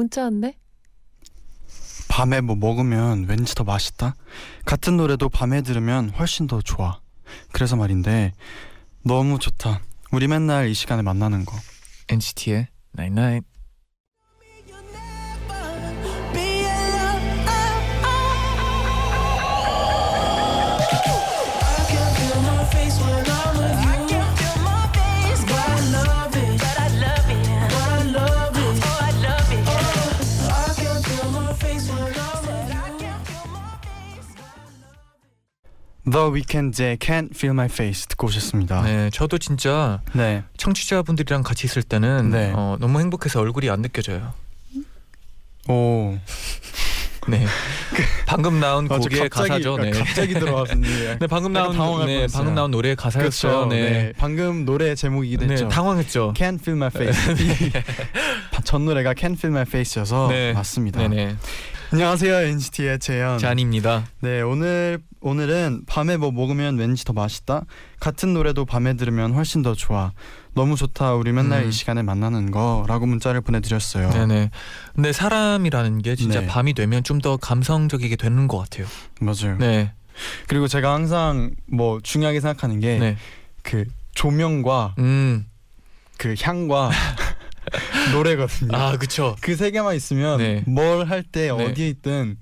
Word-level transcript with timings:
문자 0.00 0.22
왔네. 0.22 0.56
밤에 2.08 2.40
뭐 2.40 2.56
먹으면 2.56 3.26
왠지 3.28 3.54
더 3.54 3.64
맛있다. 3.64 4.14
같은 4.64 4.96
노래도 4.96 5.28
밤에 5.28 5.60
들으면 5.60 6.08
훨씬 6.08 6.46
더 6.46 6.62
좋아. 6.62 7.00
그래서 7.52 7.76
말인데 7.76 8.32
너무 9.04 9.38
좋다. 9.38 9.82
우리 10.10 10.26
맨날 10.26 10.70
이 10.70 10.74
시간에 10.74 11.02
만나는 11.02 11.44
거. 11.44 11.54
NCT의 12.08 12.68
Night 12.98 13.20
Night. 13.20 13.49
The 36.10 36.32
Weeknd의 36.32 36.98
Can't 36.98 37.30
Feel 37.34 37.52
My 37.52 37.66
Face 37.66 38.06
듣고 38.08 38.26
오셨습니다. 38.28 38.82
네, 38.82 39.10
저도 39.12 39.38
진짜 39.38 40.00
네. 40.12 40.42
청취자분들이랑 40.56 41.42
같이 41.42 41.66
있을 41.66 41.82
때는 41.82 42.30
네. 42.30 42.52
어, 42.54 42.76
너무 42.80 43.00
행복해서 43.00 43.40
얼굴이 43.40 43.70
안 43.70 43.82
느껴져요. 43.82 44.32
오. 45.68 46.18
네. 47.28 47.46
방금 48.26 48.60
나온 48.60 48.86
아, 48.86 48.98
저 48.98 49.08
곡의 49.08 49.28
갑자기, 49.28 49.48
가사죠. 49.50 49.76
네. 49.76 49.90
갑자기 49.90 50.34
들어왔는데. 50.34 51.18
네, 51.20 51.26
방금 51.26 51.52
나온 51.52 52.06
네. 52.06 52.26
방금 52.32 52.54
나온 52.54 52.70
노래의 52.70 52.96
가사였어요. 52.96 53.52
그렇죠. 53.52 53.66
네. 53.68 53.90
네. 53.90 54.12
방금 54.16 54.64
노래 54.64 54.94
제목이기도 54.94 55.46
네, 55.46 55.52
했죠. 55.52 55.68
당황했죠. 55.68 56.34
Can't 56.36 56.60
Feel 56.60 56.76
My 56.76 56.90
Face. 56.94 57.72
전 58.64 58.84
노래가 58.84 59.14
Can't 59.14 59.36
Feel 59.36 59.52
My 59.52 59.62
Face여서 59.62 60.28
네. 60.28 60.52
맞습니다. 60.52 61.00
네네. 61.00 61.36
안녕하세요 61.92 62.34
NCT의 62.34 62.98
재현. 63.00 63.38
잔입니다. 63.38 64.04
네 64.20 64.42
오늘 64.42 65.00
오늘은 65.20 65.84
밤에 65.86 66.16
뭐 66.16 66.30
먹으면 66.30 66.78
왠지 66.78 67.04
더 67.04 67.12
맛있다. 67.12 67.64
같은 67.98 68.32
노래도 68.32 68.64
밤에 68.64 68.94
들으면 68.94 69.32
훨씬 69.32 69.62
더 69.62 69.74
좋아. 69.74 70.12
너무 70.54 70.76
좋다. 70.76 71.14
우리 71.14 71.32
맨날 71.32 71.64
음. 71.64 71.68
이 71.68 71.72
시간에 71.72 72.02
만나는 72.02 72.52
거라고 72.52 73.06
문자를 73.06 73.40
보내드렸어요. 73.40 74.10
네네. 74.10 74.50
근데 74.94 75.12
사람이라는 75.12 76.02
게 76.02 76.14
진짜 76.14 76.40
네. 76.42 76.46
밤이 76.46 76.74
되면 76.74 77.02
좀 77.04 77.20
더 77.20 77.36
감성적이게 77.36 78.16
되는 78.16 78.46
것 78.48 78.56
같아요. 78.58 78.86
맞아요. 79.20 79.58
네. 79.58 79.92
그리고 80.46 80.68
제가 80.68 80.94
항상 80.94 81.50
뭐 81.66 82.00
중요하게 82.00 82.40
생각하는 82.40 82.80
게 82.80 82.98
네. 82.98 83.16
그 83.62 83.84
조명과 84.14 84.94
음. 84.98 85.44
그 86.16 86.34
향과 86.40 86.90
노래거든요. 88.12 88.76
아, 88.76 88.96
그쵸. 88.96 89.36
그세 89.40 89.70
개만 89.70 89.94
있으면 89.96 90.38
네. 90.38 90.62
뭘할때 90.66 91.42
네. 91.42 91.50
어디에 91.50 91.88
있든 91.88 92.36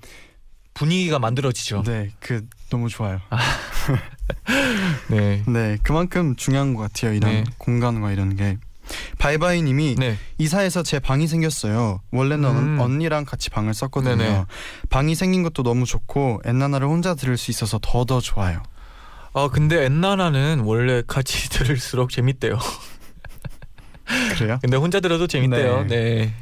분위기가 0.74 1.18
만들어지죠. 1.18 1.82
네, 1.84 2.10
그 2.20 2.46
너무 2.70 2.88
좋아요. 2.88 3.20
네. 5.10 5.42
네, 5.46 5.78
그만큼 5.82 6.36
중요한 6.36 6.74
것 6.74 6.82
같아요. 6.82 7.14
이런 7.14 7.30
네. 7.32 7.44
공간과 7.58 8.12
이런 8.12 8.36
게. 8.36 8.58
바이바이님이 9.18 9.96
네. 9.98 10.16
이사해서 10.38 10.82
제 10.82 10.98
방이 10.98 11.26
생겼어요. 11.26 12.00
원래는 12.10 12.48
음. 12.48 12.78
언- 12.80 12.92
언니랑 12.92 13.24
같이 13.26 13.50
방을 13.50 13.74
썼거든요. 13.74 14.16
네네. 14.16 14.44
방이 14.88 15.14
생긴 15.14 15.42
것도 15.42 15.62
너무 15.62 15.84
좋고 15.84 16.40
엔나나를 16.44 16.86
혼자 16.88 17.14
들을 17.14 17.36
수 17.36 17.50
있어서 17.50 17.78
더더 17.82 18.20
좋아요. 18.20 18.62
아, 19.34 19.48
근데 19.52 19.84
엔나나는 19.84 20.60
원래 20.60 21.02
같이 21.06 21.48
들을수록 21.50 22.10
재밌대요. 22.10 22.58
그래요? 24.36 24.58
근데 24.62 24.76
혼자 24.76 25.00
들어도 25.00 25.26
재밌대요. 25.26 25.86
네. 25.86 25.96
네. 25.96 26.34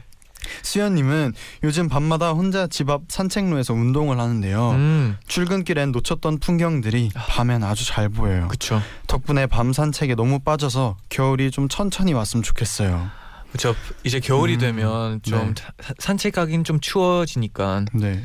수연님은 0.63 1.33
요즘 1.65 1.89
밤마다 1.89 2.33
혼자 2.33 2.67
집 2.69 2.89
앞 2.89 3.03
산책로에서 3.09 3.75
운동을 3.75 4.21
하는데요. 4.21 4.71
음. 4.73 5.17
출근길엔 5.27 5.91
놓쳤던 5.93 6.39
풍경들이 6.39 7.11
밤엔 7.15 7.65
아주 7.65 7.85
잘 7.85 8.09
보여요. 8.09 8.47
그쵸. 8.49 8.81
덕분에 9.09 9.47
밤 9.47 9.73
산책에 9.73 10.15
너무 10.15 10.39
빠져서 10.39 10.97
겨울이 11.09 11.51
좀 11.51 11.69
천천히 11.69 12.13
왔으면 12.13 12.43
좋겠어요. 12.45 13.11
그쵸. 13.51 13.75
이제 14.05 14.21
겨울이 14.21 14.55
음, 14.55 14.59
되면 14.59 15.21
좀 15.23 15.55
네. 15.55 15.63
사- 15.81 15.95
산책 15.99 16.35
가긴 16.35 16.63
좀 16.63 16.79
추워지니까. 16.79 17.87
네. 17.95 18.23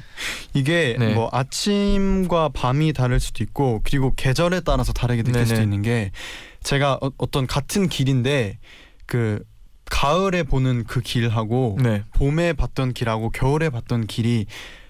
이게 0.53 0.95
네. 0.99 1.13
뭐 1.13 1.29
아침과 1.31 2.49
밤이 2.49 2.93
다를 2.93 3.19
수도 3.19 3.43
있고 3.43 3.81
그리고 3.83 4.13
계절에 4.15 4.59
따라서 4.61 4.93
다르게 4.93 5.21
느낄 5.23 5.33
네네. 5.33 5.45
수도 5.45 5.61
있는 5.61 5.81
게 5.81 6.11
제가 6.63 6.99
어, 7.01 7.09
어떤 7.17 7.47
같은 7.47 7.87
길인데 7.87 8.59
그 9.11 9.43
가을에 9.89 10.43
보는 10.43 10.85
그 10.85 11.01
길하고 11.01 11.77
네. 11.83 12.05
봄에 12.13 12.53
봤던 12.53 12.93
길하고 12.93 13.29
겨울에 13.29 13.69
봤던 13.69 14.07
길이 14.07 14.45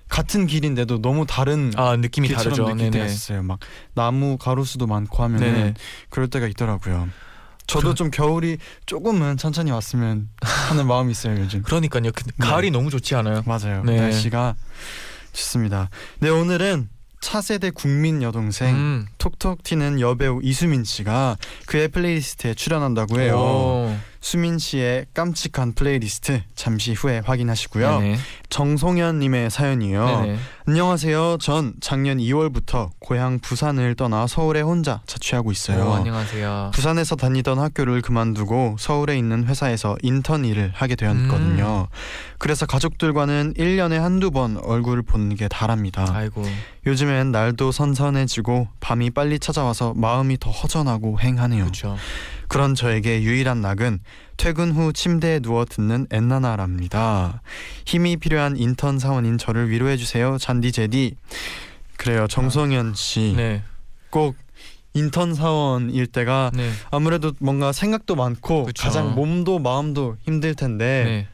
같은 0.09 0.45
길인데도 0.45 1.01
너무 1.01 1.25
다른 1.25 1.71
아, 1.75 1.95
느낌이 1.95 2.29
다르죠. 2.29 2.65
느낄 2.65 2.91
때가 2.91 3.05
네네. 3.05 3.05
있어요. 3.11 3.41
막 3.41 3.57
나무 3.95 4.37
가로수도 4.37 4.85
많고 4.85 5.23
하면은 5.23 5.53
네네. 5.53 5.73
그럴 6.11 6.27
때가 6.27 6.45
있더라고요. 6.45 7.09
저도 7.65 7.95
좀 7.95 8.11
겨울이 8.11 8.59
조금은 8.85 9.37
천천히 9.37 9.71
왔으면 9.71 10.29
하는 10.41 10.85
마음이 10.85 11.09
있어요 11.09 11.39
요즘. 11.39 11.63
그러니까요. 11.65 12.11
근데 12.13 12.31
네. 12.37 12.47
가을이 12.47 12.69
너무 12.69 12.91
좋지 12.91 13.15
않아요? 13.15 13.41
맞아요. 13.47 13.81
네. 13.83 13.99
날씨가 13.99 14.53
좋습니다. 15.33 15.89
네 16.19 16.29
오늘은 16.29 16.89
차세대 17.21 17.71
국민 17.71 18.21
여동생 18.21 18.75
음. 18.75 19.07
톡톡 19.17 19.63
튀는 19.63 19.99
여배우 19.99 20.41
이수민 20.43 20.83
씨가 20.83 21.37
그의 21.65 21.87
플레이리스트에 21.87 22.53
출연한다고 22.53 23.19
해요. 23.19 23.35
오. 23.35 24.10
수민 24.21 24.59
씨의 24.59 25.07
깜찍한 25.13 25.73
플레이리스트 25.73 26.41
잠시 26.55 26.93
후에 26.93 27.19
확인하시고요. 27.25 27.99
네네. 27.99 28.17
정송현 28.49 29.19
님의 29.19 29.49
사연이요. 29.49 30.05
네네. 30.05 30.37
안녕하세요. 30.67 31.37
전 31.41 31.73
작년 31.81 32.19
2월부터 32.19 32.91
고향 32.99 33.39
부산을 33.39 33.95
떠나 33.95 34.27
서울에 34.27 34.61
혼자 34.61 35.01
자취하고 35.07 35.51
있어요. 35.51 35.85
오, 35.85 35.93
안녕하세요. 35.93 36.71
부산에서 36.73 37.15
다니던 37.15 37.57
학교를 37.57 38.01
그만두고 38.01 38.75
서울에 38.77 39.17
있는 39.17 39.45
회사에서 39.45 39.97
인턴 40.03 40.45
일을 40.45 40.71
하게 40.75 40.95
되었거든요. 40.95 41.87
음. 41.89 41.95
그래서 42.37 42.67
가족들과는 42.67 43.55
1년에 43.57 43.95
한두 43.95 44.29
번 44.29 44.57
얼굴을 44.57 45.01
보는 45.01 45.35
게 45.35 45.47
다랍니다. 45.47 46.05
아이고. 46.11 46.43
요즘엔 46.85 47.31
날도 47.31 47.71
선선해지고 47.71 48.67
밤이 48.79 49.09
빨리 49.09 49.39
찾아와서 49.39 49.93
마음이 49.95 50.37
더 50.39 50.51
허전하고 50.51 51.19
행하네요. 51.19 51.63
그렇죠. 51.63 51.97
그런 52.47 52.75
저에게 52.75 53.23
유일한 53.23 53.61
낙은 53.61 53.99
퇴근 54.41 54.71
후 54.71 54.91
침대에 54.91 55.39
누워 55.39 55.65
듣는 55.65 56.07
엔나나랍니다. 56.09 57.43
힘이 57.85 58.17
필요한 58.17 58.57
인턴 58.57 58.97
사원인 58.97 59.37
저를 59.37 59.69
위로해 59.69 59.97
주세요. 59.97 60.39
잔디 60.39 60.71
제디. 60.71 61.15
그래요. 61.95 62.25
정성현 62.25 62.95
씨. 62.95 63.35
네. 63.37 63.61
꼭 64.09 64.35
인턴 64.95 65.35
사원일 65.35 66.07
때가 66.07 66.49
네. 66.55 66.71
아무래도 66.89 67.33
뭔가 67.39 67.71
생각도 67.71 68.15
많고 68.15 68.65
그쵸. 68.65 68.81
가장 68.81 69.13
몸도 69.13 69.59
마음도 69.59 70.17
힘들 70.23 70.55
텐데 70.55 71.03
네. 71.05 71.27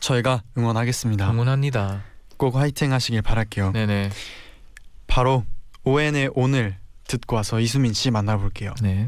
저희가 0.00 0.42
응원하겠습니다. 0.56 1.30
응원합니다. 1.30 2.02
꼭 2.38 2.56
화이팅 2.56 2.94
하시길 2.94 3.20
바랄게요. 3.20 3.72
네네. 3.72 4.08
바로 5.06 5.44
ON의 5.84 6.30
오늘 6.32 6.78
듣고 7.06 7.36
와서 7.36 7.60
이수민 7.60 7.92
씨 7.92 8.10
만나볼게요. 8.10 8.72
네. 8.80 9.04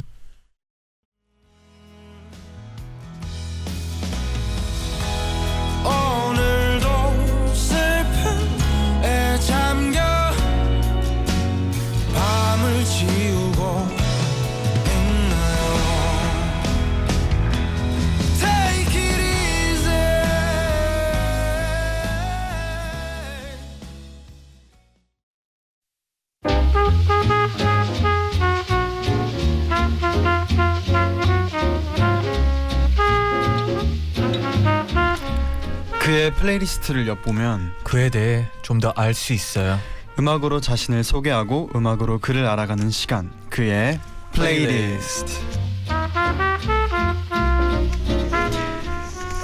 플레이리스트를 36.55 37.09
엿보면 37.09 37.73
그에 37.83 38.11
대해 38.11 38.47
좀 38.63 38.79
더 38.81 38.93
알 38.97 39.15
수 39.15 39.33
있어요. 39.33 39.79
음악으로 40.19 40.61
자신을 40.61 41.03
소개하고 41.03 41.71
음악으로 41.75 42.19
그를 42.19 42.47
알아가는 42.47 42.91
시간 42.91 43.31
그의 43.51 43.99
플레이리스트 44.33 45.33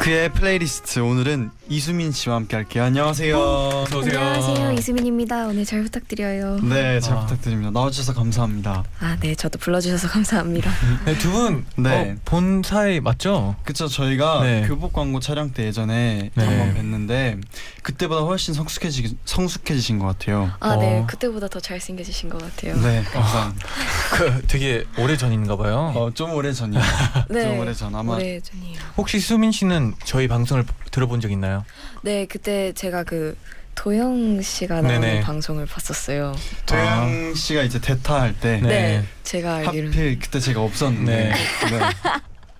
그의 0.01 0.31
플레이리스트 0.33 1.01
오늘은 1.01 1.51
이수민 1.69 2.11
씨와 2.11 2.37
함께 2.37 2.57
할게요 2.57 2.85
안녕하세요 2.85 3.37
어서 3.39 3.99
오세요. 3.99 4.19
안녕하세요 4.19 4.73
이수민입니다. 4.73 5.47
오늘 5.47 5.67
잘 5.67 5.83
부탁드려요. 5.83 6.59
네 6.63 6.99
잘 7.01 7.19
아. 7.19 7.21
부탁드립니다 7.21 7.71
나와주셔서 7.71 8.15
감사합니다 8.15 8.83
아 8.99 9.17
네 9.21 9.35
저도 9.35 9.59
불러주셔서 9.59 10.09
감사합니다. 10.09 10.71
네, 11.05 11.19
두분 11.19 11.67
네. 11.77 12.13
어, 12.13 12.21
본 12.25 12.63
사이 12.65 13.01
맞죠? 13.01 13.57
그쵸 13.65 13.89
저희가 13.89 14.43
네. 14.43 14.67
교복 14.67 14.95
광고 14.95 15.21
촬영 15.21 15.51
때 15.53 15.65
예전에 15.67 16.31
네. 16.35 16.45
한번 16.45 16.75
뵀는데 17.07 17.41
그때보다 17.83 18.23
훨씬 18.23 18.55
성숙해지, 18.55 19.17
성숙해지신 19.27 19.99
것 19.99 20.07
같아요 20.07 20.51
아 20.61 20.77
네 20.77 21.01
어. 21.01 21.07
그때보다 21.07 21.49
더 21.49 21.61
잘생겨지신 21.61 22.31
것 22.31 22.41
같아요. 22.41 22.75
네 22.81 23.03
감사합니다 23.13 23.69
그 24.13 24.43
되게 24.47 24.85
오래 24.99 25.17
전인가 25.17 25.57
봐요. 25.57 25.93
어, 25.95 26.11
좀 26.13 26.33
오래 26.35 26.53
전이요 26.53 26.81
네. 27.31 27.43
좀 27.45 27.59
오래 27.61 27.73
전 27.73 27.95
아마 27.95 28.15
오래 28.15 28.41
전이에요. 28.41 28.79
혹시 28.97 29.21
수민 29.21 29.53
씨는 29.53 29.95
저희 30.05 30.29
방송을 30.29 30.65
들어본 30.91 31.21
적 31.21 31.31
있나요? 31.31 31.65
네 32.03 32.27
그때 32.27 32.73
제가 32.73 33.05
그 33.05 33.37
도영 33.77 34.43
씨가 34.43 34.83
나오는 34.83 35.01
네네. 35.01 35.21
방송을 35.23 35.65
봤었어요. 35.67 36.35
도영 36.67 37.35
씨가 37.35 37.63
이제 37.63 37.81
대타 37.81 38.21
할 38.21 38.35
때 38.35 38.61
네. 38.61 38.69
네, 38.69 39.05
제가 39.23 39.57
알기로. 39.57 39.89
하필 39.89 40.19
그때 40.19 40.41
제가 40.41 40.61
없었는데 40.61 41.13
네. 41.15 41.31
네. 41.71 41.79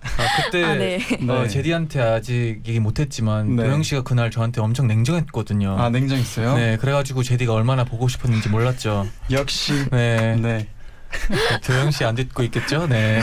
아, 0.03 0.43
그때 0.43 0.63
아 0.63 0.73
네. 0.73 0.99
어, 1.29 1.43
네. 1.43 1.47
제디한테 1.47 2.01
아직 2.01 2.61
얘기 2.65 2.79
못했지만 2.79 3.55
네. 3.55 3.63
도영 3.65 3.83
씨가 3.83 4.01
그날 4.01 4.31
저한테 4.31 4.59
엄청 4.61 4.87
냉정했거든요. 4.87 5.77
아 5.79 5.89
냉정 5.89 6.17
있어요? 6.17 6.55
네, 6.55 6.77
그래가지고 6.77 7.21
제디가 7.21 7.53
얼마나 7.53 7.83
보고 7.83 8.07
싶었는지 8.07 8.49
몰랐죠. 8.49 9.07
역시 9.29 9.73
네, 9.91 10.35
네. 10.37 10.67
도영 11.65 11.91
씨 11.91 12.03
안 12.05 12.15
듣고 12.15 12.43
있겠죠? 12.43 12.87
네, 12.87 13.21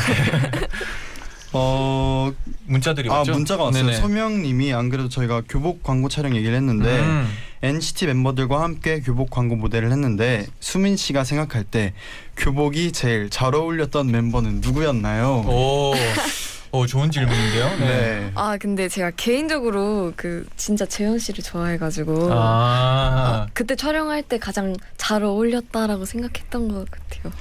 어, 1.52 2.30
문자들이 2.66 3.08
아 3.10 3.18
왔죠. 3.18 3.32
문자가 3.32 3.64
왔어요. 3.64 3.84
네네. 3.86 3.96
서명님이 3.98 4.72
안 4.74 4.88
그래도 4.90 5.08
저희가 5.08 5.42
교복 5.48 5.82
광고 5.82 6.08
촬영 6.08 6.36
얘기를 6.36 6.54
했는데 6.54 6.98
음. 7.00 7.28
NCT 7.62 8.06
멤버들과 8.06 8.62
함께 8.62 9.00
교복 9.00 9.30
광고 9.30 9.56
모델을 9.56 9.90
했는데 9.90 10.46
수민 10.60 10.96
씨가 10.96 11.24
생각할 11.24 11.64
때 11.64 11.94
교복이 12.36 12.92
제일 12.92 13.30
잘 13.30 13.54
어울렸던 13.54 14.10
멤버는 14.10 14.60
누구였나요? 14.60 15.44
오, 15.46 15.94
오 16.72 16.86
좋은 16.86 17.10
질문인데요. 17.10 17.68
네. 17.78 17.86
네. 17.86 18.32
아 18.34 18.56
근데 18.58 18.88
제가 18.88 19.10
개인적으로 19.12 20.12
그 20.16 20.46
진짜 20.56 20.84
재현 20.84 21.18
씨를 21.18 21.42
좋아해가지고 21.42 22.28
아, 22.32 22.36
아, 22.36 23.46
그때 23.54 23.74
촬영할 23.74 24.22
때 24.22 24.38
가장 24.38 24.74
잘 24.96 25.22
어울렸다라고 25.22 26.04
생각했던 26.04 26.68
것 26.68 26.86
같아요. 26.90 27.32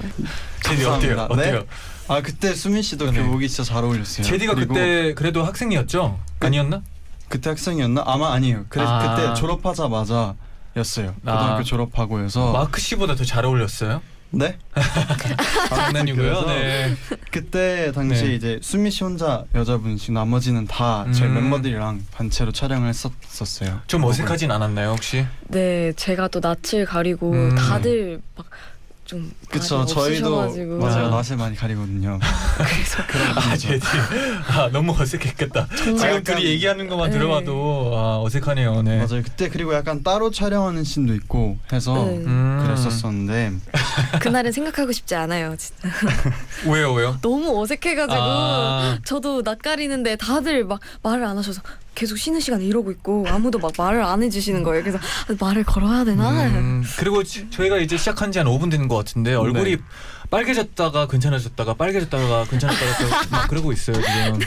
제디 0.63 0.85
어때요? 0.85 1.15
감사합니다. 1.17 1.23
어때요? 1.25 1.59
네? 1.59 1.65
아 2.07 2.21
그때 2.21 2.53
수민 2.53 2.81
씨도 2.81 3.11
네. 3.11 3.21
교복이 3.21 3.49
진짜 3.49 3.63
잘 3.73 3.83
어울렸어요. 3.83 4.25
제디가 4.25 4.55
그때 4.55 5.13
그래도 5.13 5.43
학생이었죠? 5.43 6.19
그- 6.39 6.47
아니었나? 6.47 6.81
그때 7.27 7.49
학생이었나? 7.49 8.03
아마 8.07 8.31
아니에요. 8.33 8.65
그래서 8.69 8.89
아. 8.89 9.15
그때 9.15 9.33
졸업하자마자 9.33 10.35
였어요. 10.77 11.13
고등학교 11.15 11.59
아. 11.59 11.63
졸업하고여서 11.63 12.53
마크 12.53 12.79
씨보다 12.79 13.15
더 13.15 13.25
잘 13.25 13.43
어울렸어요? 13.43 14.01
네? 14.31 14.57
장난이고요. 15.69 16.45
네. 16.47 16.95
그때 17.31 17.91
당시에 17.93 18.27
네. 18.29 18.35
이제 18.35 18.59
수미 18.61 18.91
씨 18.91 19.03
혼자 19.03 19.45
여자분이시고 19.55 20.13
나머지는 20.13 20.67
다 20.67 21.05
저희 21.13 21.29
음. 21.29 21.35
멤버들이랑 21.35 22.05
단체로 22.13 22.51
촬영을 22.51 22.89
했었어요. 22.89 23.81
좀 23.87 24.03
어색하진 24.03 24.51
않았나요 24.51 24.91
혹시? 24.91 25.25
네 25.47 25.93
제가 25.93 26.27
또 26.27 26.41
낯을 26.41 26.85
가리고 26.85 27.31
음. 27.31 27.55
다들 27.55 28.21
막 28.35 28.45
좀 29.07 29.31
그쵸 29.49 29.85
저희도. 29.85 30.35
맞아요 30.79 31.05
아. 31.07 31.09
낯을 31.09 31.37
많이 31.37 31.55
가리거든요. 31.55 32.19
그래서 32.57 33.07
그런 33.07 33.37
아. 33.37 33.55
제디 33.55 33.81
아 34.49 34.69
너무 34.69 34.91
어색했겠다. 34.91 35.67
지금 35.75 36.23
둘이 36.23 36.43
얘기하는 36.43 36.89
것만 36.89 37.09
네. 37.11 37.17
들어봐도 37.17 37.93
아 37.95 38.21
어색하네요. 38.21 38.81
네. 38.81 38.97
맞아요. 38.97 39.23
그때 39.23 39.47
그리고 39.47 39.73
약간 39.73 40.03
따로 40.03 40.29
촬영하는 40.29 40.83
씬도 40.83 41.13
있고 41.15 41.57
해서 41.71 41.93
네. 41.95 42.17
음. 42.17 42.61
그랬었었는데 42.65 43.53
그날은 44.19 44.51
생각하고 44.51 44.91
싶지 44.91 45.15
않아요. 45.15 45.55
진짜 45.57 45.87
왜요 46.67 46.91
왜요? 46.93 47.17
너무 47.21 47.61
어색해가지고 47.61 48.21
아. 48.21 48.97
저도 49.05 49.41
낯가리는데 49.41 50.17
다들 50.17 50.65
막 50.65 50.81
말을 51.01 51.23
안 51.23 51.37
하셔서 51.37 51.61
계속 51.97 52.15
쉬는 52.15 52.39
시간에 52.39 52.63
이러고 52.63 52.91
있고 52.91 53.25
아무도 53.27 53.57
막 53.57 53.71
말을 53.75 54.03
안 54.03 54.21
해주시는 54.21 54.61
거예요. 54.61 54.83
그래서 54.83 54.99
말을 55.39 55.63
걸어야 55.63 56.03
되나? 56.05 56.29
음, 56.45 56.83
그리고 56.99 57.23
지- 57.23 57.49
저희가 57.49 57.77
이제 57.79 57.97
시작한 57.97 58.31
지 58.31 58.37
한 58.37 58.45
5분 58.45 58.69
된 58.69 58.87
것 58.87 58.95
같은데 58.97 59.33
얼굴이 59.33 59.77
네. 59.77 59.81
빨개졌다가 60.29 61.07
괜찮아졌다가 61.07 61.73
빨개졌다가 61.73 62.43
괜찮았다가 62.45 62.97
또막 63.29 63.47
그러고 63.49 63.71
있어요 63.71 63.95
지금. 63.95 64.39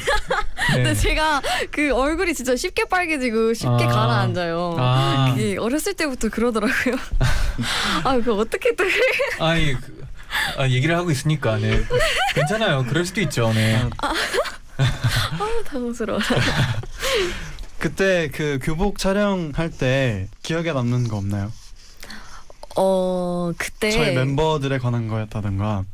근데 0.69 0.83
네. 0.85 0.95
제가 0.95 1.43
그 1.73 1.93
얼굴이 1.93 2.35
진짜 2.35 2.55
쉽게 2.55 2.85
빨개지고 2.85 3.55
쉽게 3.55 3.85
아. 3.85 3.89
가라앉아요. 3.89 4.77
아, 4.79 5.33
그게 5.35 5.57
어렸을 5.59 5.95
때부터 5.95 6.29
그러더라고요. 6.29 6.95
아, 8.05 8.17
그 8.21 8.33
어떻게 8.33 8.77
또? 8.77 8.85
아니 9.41 9.73
그, 9.75 10.05
아, 10.57 10.69
얘기를 10.69 10.97
하고 10.97 11.11
있으니까 11.11 11.57
네. 11.59 11.83
괜찮아요. 12.37 12.85
그럴 12.89 13.05
수도 13.05 13.21
있죠. 13.23 13.53
네. 13.53 13.85
아, 14.03 14.13
당황스러워. 15.67 16.21
그때 17.79 18.29
그 18.33 18.59
교복 18.63 18.99
촬영할 18.99 19.71
때 19.71 20.29
기억에 20.43 20.73
남는 20.73 21.09
거 21.09 21.17
없나요? 21.17 21.51
어, 22.77 23.53
그때 23.57 23.91
저희 23.91 24.15
멤버들에 24.15 24.79
관한 24.79 25.09
거였다던가. 25.09 25.85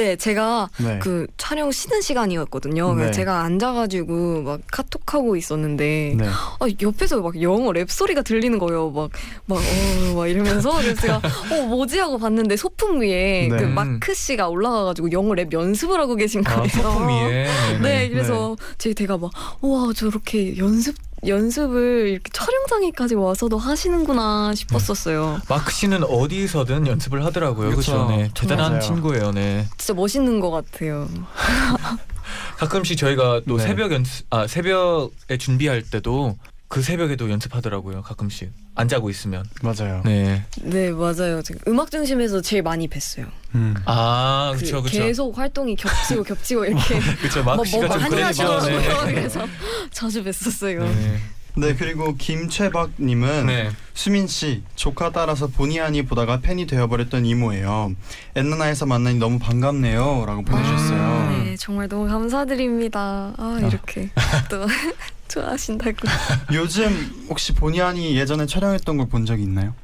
네, 0.00 0.16
제가 0.16 0.70
네. 0.78 0.98
그 0.98 1.26
촬영 1.36 1.70
쉬는 1.70 2.00
시간이었거든요. 2.00 2.94
네. 2.94 3.10
제가 3.10 3.42
앉아가지고 3.42 4.42
막 4.42 4.60
카톡하고 4.72 5.36
있었는데 5.36 6.14
네. 6.16 6.26
아, 6.26 6.66
옆에서 6.80 7.20
막 7.20 7.40
영어 7.42 7.70
랩 7.72 7.90
소리가 7.90 8.22
들리는 8.22 8.58
거예요. 8.58 8.90
막 8.90 9.10
막 9.46 9.58
어, 9.58 10.14
막 10.14 10.26
이러면서 10.26 10.70
그래서 10.76 11.00
제가 11.00 11.16
어 11.16 11.66
뭐지 11.66 11.98
하고 11.98 12.18
봤는데 12.18 12.56
소품 12.56 13.00
위에 13.00 13.48
네. 13.50 13.56
그 13.56 13.64
마크 13.64 14.14
씨가 14.14 14.48
올라가가지고 14.48 15.12
영어 15.12 15.34
랩 15.34 15.52
연습을 15.52 16.00
하고 16.00 16.14
계신 16.14 16.42
거예요. 16.42 16.62
아, 16.62 16.68
소품 16.68 17.08
위에. 17.08 17.48
네, 17.82 18.08
그래서 18.08 18.56
제 18.78 18.94
제가 18.94 19.18
막 19.18 19.30
우와 19.60 19.92
저렇게 19.92 20.56
연습 20.56 20.94
연습을 21.26 22.08
이렇게 22.08 22.30
촬영장에까지 22.32 23.14
와서도 23.14 23.58
하시는구나 23.58 24.54
싶었었어요. 24.54 25.40
마크 25.48 25.72
씨는 25.72 26.04
어디서든 26.04 26.86
연습을 26.86 27.24
하더라고요. 27.24 27.70
그쵸. 27.76 27.92
그렇죠. 27.92 28.08
네. 28.10 28.30
대단한 28.34 28.72
맞아요. 28.72 28.80
친구예요. 28.80 29.30
네. 29.32 29.66
진짜 29.76 29.94
멋있는 29.94 30.40
것 30.40 30.50
같아요. 30.50 31.08
가끔씩 32.58 32.96
저희가 32.98 33.40
또 33.48 33.56
네. 33.56 33.64
새벽 33.64 33.92
연습 33.92 34.26
아 34.30 34.46
새벽에 34.46 35.36
준비할 35.38 35.82
때도 35.82 36.36
그 36.70 36.82
새벽에도 36.82 37.28
연습하더라고요. 37.28 38.02
가끔씩 38.02 38.52
안 38.76 38.86
자고 38.86 39.10
있으면. 39.10 39.44
맞아요. 39.60 40.02
네. 40.04 40.44
네 40.62 40.92
맞아요. 40.92 41.42
음악 41.66 41.90
중심에서 41.90 42.40
제일 42.42 42.62
많이 42.62 42.88
뵀어요. 42.88 43.26
음. 43.56 43.74
아, 43.86 44.52
그 44.52 44.58
그렇죠. 44.58 44.80
그렇죠. 44.80 44.98
계속 45.00 45.36
활동이 45.36 45.74
겹치고 45.74 46.22
겹치고 46.22 46.64
이렇게 46.66 47.00
그렇죠. 47.00 47.42
마크 47.42 47.56
뭐, 47.56 47.64
씨가 47.64 47.86
뭐좀 47.88 48.08
그랬죠. 48.10 48.60
네. 48.60 49.14
그래서 49.14 49.44
자주 49.90 50.22
뵀었어요. 50.22 50.84
네. 50.84 51.18
네 51.56 51.74
그리고 51.74 52.14
김채박님은 52.14 53.46
네. 53.46 53.70
수민 53.92 54.28
씨 54.28 54.62
조카 54.76 55.10
따라서 55.10 55.48
본의 55.48 55.80
아니 55.80 56.04
보다가 56.04 56.38
팬이 56.38 56.68
되어버렸던 56.68 57.26
이모예요. 57.26 57.96
엔나나에서 58.36 58.86
만나니 58.86 59.18
너무 59.18 59.40
반갑네요라고 59.40 60.44
보내주셨어요. 60.44 61.00
음. 61.00 61.44
네 61.46 61.56
정말 61.56 61.88
너무 61.88 62.06
감사드립니다. 62.06 63.34
아 63.36 63.58
이렇게 63.60 64.10
또 64.48 64.68
좋아하신다고. 65.30 65.96
요즘 66.52 67.24
혹시 67.28 67.52
본의 67.54 67.80
아니 67.80 68.16
예전에 68.16 68.46
촬영했던 68.46 68.96
걸 68.98 69.06
본 69.10 69.26
적이 69.26 69.44
있나요? 69.44 69.74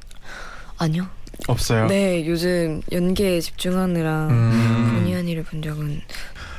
아니요. 0.77 1.07
없어요. 1.47 1.87
네 1.87 2.25
요즘 2.27 2.81
연기에 2.91 3.39
집중하느라 3.41 4.27
음. 4.27 4.95
본의 4.99 5.15
아니를 5.15 5.43
본 5.43 5.61
적은 5.61 6.01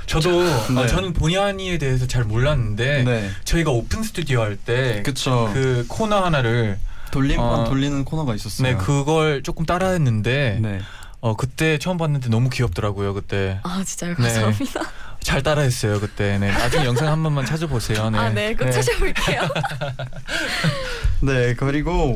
저도 0.06 0.42
네. 0.74 0.80
어, 0.80 0.86
저는 0.86 1.12
본의아니에 1.12 1.78
대해서 1.78 2.06
잘 2.06 2.24
몰랐는데 2.24 3.02
네. 3.04 3.30
저희가 3.44 3.70
오픈 3.70 4.02
스튜디오 4.02 4.40
할 4.40 4.56
때 4.56 5.02
그. 5.04 5.84
코너 5.88 6.24
하나를 6.24 6.78
돌림 7.10 7.38
어, 7.40 7.64
돌리는 7.64 8.04
코너가 8.04 8.34
있었어요. 8.34 8.68
네 8.68 8.76
그걸 8.76 9.42
조금 9.42 9.66
따라했는데 9.66 10.58
네. 10.62 10.80
어 11.20 11.34
그때 11.36 11.78
처음 11.78 11.96
봤는데 11.98 12.28
너무 12.28 12.48
귀엽더라고요 12.48 13.12
그때 13.14 13.58
아 13.64 13.82
진짜요 13.84 14.14
네. 14.16 14.22
감사합니다. 14.22 14.80
잘 15.20 15.42
따라했어요 15.42 16.00
그때 16.00 16.38
네 16.38 16.50
나중에 16.50 16.84
영상 16.86 17.08
한 17.08 17.22
번만 17.22 17.44
찾아보세요 17.44 18.08
네. 18.10 18.18
아 18.18 18.28
네 18.30 18.54
꼭 18.54 18.70
찾아볼게요. 18.70 19.42
네 21.20 21.54
그리고 21.54 22.14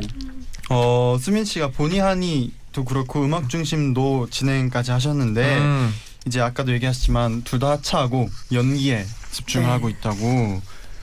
어 0.69 1.17
수민 1.19 1.45
씨가 1.45 1.69
본의 1.69 2.01
아니도 2.01 2.85
그렇고 2.85 3.23
음악 3.23 3.49
중심도 3.49 4.27
진행까지 4.29 4.91
하셨는데 4.91 5.57
음, 5.57 5.93
이제 6.25 6.39
아까도 6.41 6.71
얘기하셨지만 6.73 7.43
둘 7.43 7.59
다 7.59 7.71
하차하고 7.71 8.29
연기에 8.51 9.05
집중하고 9.31 9.89
있다고 9.89 10.61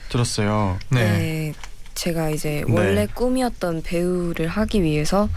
들었어요. 0.09 0.77
네. 0.89 1.03
네. 1.03 1.53
제가 1.93 2.29
이제 2.31 2.63
네. 2.67 2.73
원래 2.73 3.05
꿈이었던 3.05 3.83
배우를 3.83 4.47
하기 4.47 4.81
위해서 4.81 5.29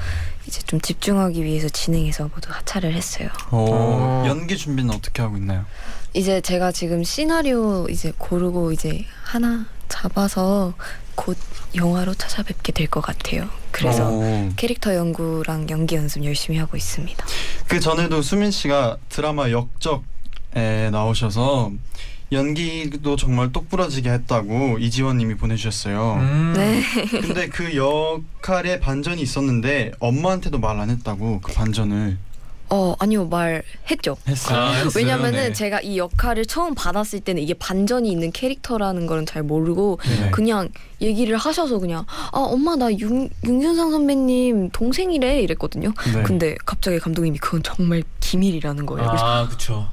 이제 0.46 0.60
좀 0.62 0.80
집중하기 0.80 1.42
위해서 1.42 1.68
진행해서 1.68 2.28
모두 2.34 2.50
하차를 2.52 2.92
했어요. 2.94 3.28
어. 3.50 4.24
연기 4.26 4.56
준비는 4.56 4.94
어떻게 4.94 5.22
하고 5.22 5.36
있나요? 5.36 5.64
이제 6.12 6.40
제가 6.40 6.70
지금 6.72 7.02
시나리오 7.02 7.86
이제 7.88 8.12
고르고 8.18 8.72
이제 8.72 9.04
하나 9.24 9.66
잡아서 9.88 10.74
곧 11.14 11.36
영화로 11.74 12.14
찾아뵙게 12.14 12.72
될 12.72 12.88
것 12.88 13.00
같아요. 13.00 13.48
그래서 13.70 14.08
오. 14.10 14.50
캐릭터 14.56 14.94
연구랑 14.94 15.68
연기 15.70 15.96
연습 15.96 16.24
열심히 16.24 16.58
하고 16.58 16.76
있습니다. 16.76 17.26
그 17.66 17.80
전에도 17.80 18.22
수민 18.22 18.50
씨가 18.50 18.98
드라마 19.08 19.50
역적 19.50 20.04
에 20.56 20.88
나오셔서 20.90 21.72
연기도 22.32 23.16
정말 23.16 23.52
똑부러지게 23.52 24.10
했다고 24.10 24.78
이지원님이 24.78 25.34
보내주셨어요. 25.36 26.14
음. 26.20 26.52
네. 26.56 26.82
근데 27.20 27.48
그 27.48 27.76
역할에 27.76 28.80
반전이 28.80 29.20
있었는데 29.22 29.92
엄마한테도 30.00 30.58
말 30.58 30.74
안 30.74 30.90
했다고 30.90 31.40
그 31.40 31.52
반전을 31.52 32.18
어 32.70 32.96
아니요 32.98 33.26
말했죠. 33.28 34.16
했어요. 34.26 34.58
아, 34.58 34.70
했어요? 34.72 34.90
왜냐면은 34.96 35.48
네. 35.48 35.52
제가 35.52 35.80
이 35.82 35.98
역할을 35.98 36.46
처음 36.46 36.74
받았을 36.74 37.20
때는 37.20 37.40
이게 37.42 37.54
반전이 37.54 38.10
있는 38.10 38.32
캐릭터라는 38.32 39.06
거는 39.06 39.26
잘 39.26 39.42
모르고 39.44 40.00
네. 40.02 40.30
그냥 40.32 40.68
얘기를 41.00 41.36
하셔서 41.36 41.78
그냥 41.78 42.04
아 42.32 42.38
엄마 42.40 42.74
나 42.74 42.90
윤, 42.94 43.28
윤균상 43.44 43.90
선배님 43.92 44.70
동생이래 44.70 45.42
이랬거든요. 45.42 45.92
네. 46.12 46.22
근데 46.24 46.56
갑자기 46.66 46.98
감독님이 46.98 47.38
그건 47.38 47.62
정말 47.62 48.02
기밀이라는 48.20 48.86
거예요. 48.86 49.08
아 49.10 49.46
그쵸. 49.48 49.86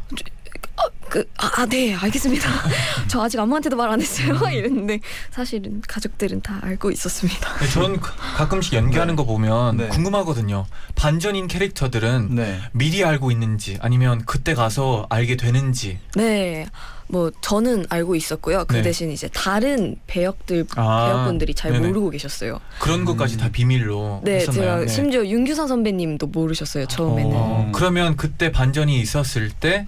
그, 1.12 1.27
아, 1.38 1.51
아, 1.58 1.65
네, 1.65 1.94
알겠습니다. 1.94 2.48
저 3.10 3.22
아직 3.22 3.38
아무한테도 3.38 3.75
말 3.75 3.91
안 3.91 4.00
했어요. 4.00 4.39
이랬는데 4.50 5.01
사실은 5.30 5.82
가족들은 5.86 6.39
다 6.41 6.58
알고 6.63 6.89
있었습니다. 6.91 7.58
네, 7.60 7.68
저는 7.68 8.00
가- 8.00 8.13
가끔씩 8.38 8.74
연기하는 8.75 9.18
거 9.18 9.25
보면 9.25 9.75
네. 9.75 9.88
궁금하거든요. 9.89 10.65
반전인 10.96 11.48
캐릭터들은 11.50 12.36
네. 12.36 12.60
미리 12.72 13.03
알고 13.03 13.30
있는지 13.32 13.77
아니면 13.82 14.24
그때 14.25 14.53
가서 14.53 15.06
알게 15.10 15.36
되는지. 15.36 16.00
네, 16.15 16.65
뭐 17.10 17.30
저는 17.41 17.86
알고 17.89 18.15
있었고요. 18.15 18.63
그 18.65 18.75
네. 18.77 18.82
대신 18.82 19.12
이제 19.12 19.27
다른 19.34 19.98
배역들 20.08 20.65
아, 20.77 21.08
배역분들이 21.12 21.53
잘 21.53 21.74
네네. 21.74 21.88
모르고 21.89 22.12
계셨어요. 22.12 22.62
그런 22.80 23.03
것까지 23.03 23.38
다 23.38 23.50
비밀로 23.51 24.22
네, 24.24 24.36
했었나요? 24.36 24.62
제가 24.62 24.80
네. 24.80 24.88
심지어 24.88 25.25
윤규상 25.25 25.68
선배님도 25.68 26.27
모르셨어요 26.27 26.86
처음에는. 26.86 27.36
어, 27.36 27.63
음. 27.68 27.72
그러면 27.74 28.15
그때 28.15 28.53
반전이 28.53 28.98
있었을 29.01 29.50
때 29.50 29.88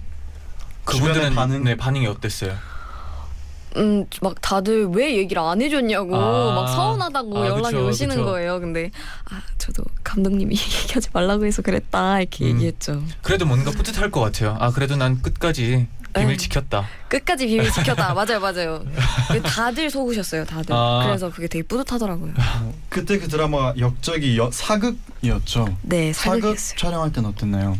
그분들은 0.84 1.34
반응? 1.34 1.64
네, 1.64 1.76
반응이 1.76 2.06
어땠어요? 2.06 2.56
음, 3.76 4.06
막 4.20 4.40
다들 4.40 4.86
왜 4.92 5.16
얘기를 5.16 5.42
안 5.42 5.60
해줬냐고 5.60 6.16
아. 6.16 6.54
막 6.54 6.68
서운하다고 6.68 7.38
아, 7.38 7.46
연락이 7.48 7.74
그쵸, 7.76 7.88
오시는 7.88 8.16
그쵸. 8.16 8.26
거예요. 8.26 8.60
근데 8.60 8.90
아 9.30 9.40
저도 9.58 9.82
감독님이 10.04 10.54
얘기하지 10.82 11.08
말라고 11.12 11.44
해서 11.44 11.60
그랬다 11.62 12.20
이렇게 12.20 12.44
음. 12.44 12.50
얘기했죠. 12.50 13.02
그래도 13.22 13.46
뭔가 13.46 13.72
뿌듯할 13.72 14.10
것 14.10 14.20
같아요. 14.20 14.56
아 14.60 14.70
그래도 14.70 14.96
난 14.96 15.20
끝까지 15.20 15.88
비밀 16.14 16.28
네. 16.28 16.36
지켰다. 16.36 16.86
끝까지 17.08 17.46
비밀 17.48 17.72
지켰다. 17.72 18.14
맞아요, 18.14 18.38
맞아요. 18.38 18.84
다들 19.42 19.90
속으셨어요, 19.90 20.44
다들. 20.44 20.72
아. 20.72 21.02
그래서 21.04 21.28
그게 21.28 21.48
되게 21.48 21.66
뿌듯하더라고요. 21.66 22.32
그때 22.88 23.18
그 23.18 23.26
드라마 23.26 23.74
역적이 23.76 24.38
여, 24.38 24.48
사극이었죠. 24.52 25.76
네, 25.82 26.12
사극 26.12 26.40
사극이었어요. 26.40 26.78
촬영할 26.78 27.12
때는 27.12 27.30
어땠나요? 27.30 27.76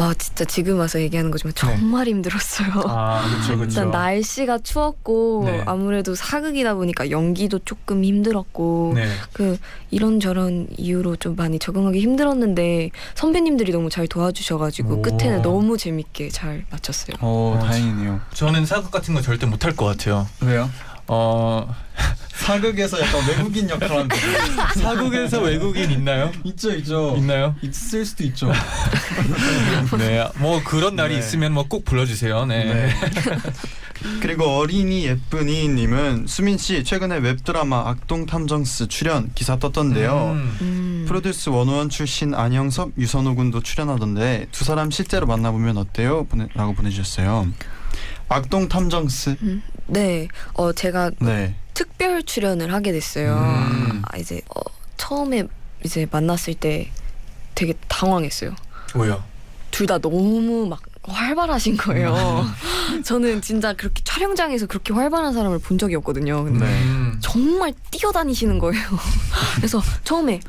아 0.00 0.14
진짜 0.16 0.44
지금 0.44 0.78
와서 0.78 1.00
얘기하는 1.00 1.32
거지만 1.32 1.52
정말 1.56 2.06
힘들었어요. 2.06 2.68
네. 2.68 2.82
아 2.86 3.20
그렇죠 3.28 3.56
그렇죠. 3.58 3.80
일단 3.80 3.90
날씨가 3.90 4.58
추웠고 4.58 5.42
네. 5.44 5.62
아무래도 5.66 6.14
사극이다 6.14 6.74
보니까 6.74 7.10
연기도 7.10 7.58
조금 7.58 8.04
힘들었고 8.04 8.92
네. 8.94 9.08
그 9.32 9.58
이런 9.90 10.20
저런 10.20 10.68
이유로 10.76 11.16
좀 11.16 11.34
많이 11.34 11.58
적응하기 11.58 11.98
힘들었는데 11.98 12.90
선배님들이 13.16 13.72
너무 13.72 13.90
잘 13.90 14.06
도와주셔가지고 14.06 14.94
오. 14.94 15.02
끝에는 15.02 15.42
너무 15.42 15.76
재밌게 15.76 16.28
잘 16.28 16.64
마쳤어요. 16.70 17.16
어, 17.20 17.58
어, 17.58 17.64
다행이네요. 17.66 18.20
저는 18.34 18.66
사극 18.66 18.92
같은 18.92 19.14
거 19.14 19.20
절대 19.20 19.46
못할 19.46 19.74
것 19.74 19.84
같아요. 19.86 20.28
왜요? 20.40 20.70
어 21.08 21.74
사극에서 22.38 23.00
약간 23.00 23.26
외국인 23.28 23.68
역할하는 23.68 24.08
거 24.08 24.16
사극에서 24.80 25.40
외국인 25.42 25.90
있나요? 25.90 26.30
있죠, 26.44 26.70
있죠. 26.76 27.14
있나요? 27.16 27.54
있을 27.62 28.06
수도 28.06 28.24
있죠. 28.24 28.52
네, 29.98 30.26
뭐 30.38 30.62
그런 30.64 30.94
날이 30.96 31.14
네. 31.14 31.18
있으면 31.20 31.52
뭐 31.52 31.64
꼭 31.68 31.84
불러주세요. 31.84 32.46
네. 32.46 32.64
네. 32.64 32.94
그리고 34.22 34.44
어린이 34.58 35.04
예쁜이님은 35.06 36.26
수민 36.28 36.56
씨 36.56 36.84
최근에 36.84 37.16
웹드라마 37.18 37.88
악동 37.88 38.26
탐정스 38.26 38.86
출연 38.86 39.30
기사 39.34 39.58
떴던데요. 39.58 40.30
음. 40.36 40.56
음. 40.60 41.04
프로듀스 41.08 41.50
101 41.50 41.88
출신 41.88 42.32
안영섭, 42.34 42.92
유선호 42.96 43.34
군도 43.34 43.60
출연하던데 43.60 44.46
두 44.52 44.64
사람 44.64 44.90
실제로 44.92 45.26
만나보면 45.26 45.76
어때요? 45.78 46.24
보내, 46.26 46.46
라고 46.54 46.74
보내주셨어요. 46.74 47.48
악동 48.28 48.68
탐정스. 48.68 49.36
음. 49.42 49.62
네, 49.88 50.28
어 50.54 50.72
제가 50.72 51.10
네. 51.20 51.54
특별 51.74 52.22
출연을 52.22 52.72
하게 52.72 52.92
됐어요. 52.92 53.34
음. 53.36 54.02
아, 54.06 54.16
이제 54.18 54.40
어, 54.54 54.60
처음에 54.96 55.44
이제 55.84 56.06
만났을 56.10 56.54
때 56.54 56.90
되게 57.54 57.72
당황했어요. 57.88 58.54
왜요? 58.94 59.22
둘 59.70 59.86
다 59.86 59.98
너무 59.98 60.66
막 60.66 60.80
활발하신 61.04 61.76
거예요. 61.76 62.14
저는 63.04 63.40
진짜 63.42 63.72
그렇게 63.74 64.02
촬영장에서 64.04 64.66
그렇게 64.66 64.92
활발한 64.92 65.32
사람을 65.32 65.58
본 65.60 65.78
적이 65.78 65.94
없거든요. 65.96 66.44
근데 66.44 66.66
네. 66.66 66.82
음. 66.82 67.18
정말 67.20 67.72
뛰어다니시는 67.90 68.58
거예요. 68.58 68.82
그래서 69.56 69.80
처음에 70.04 70.40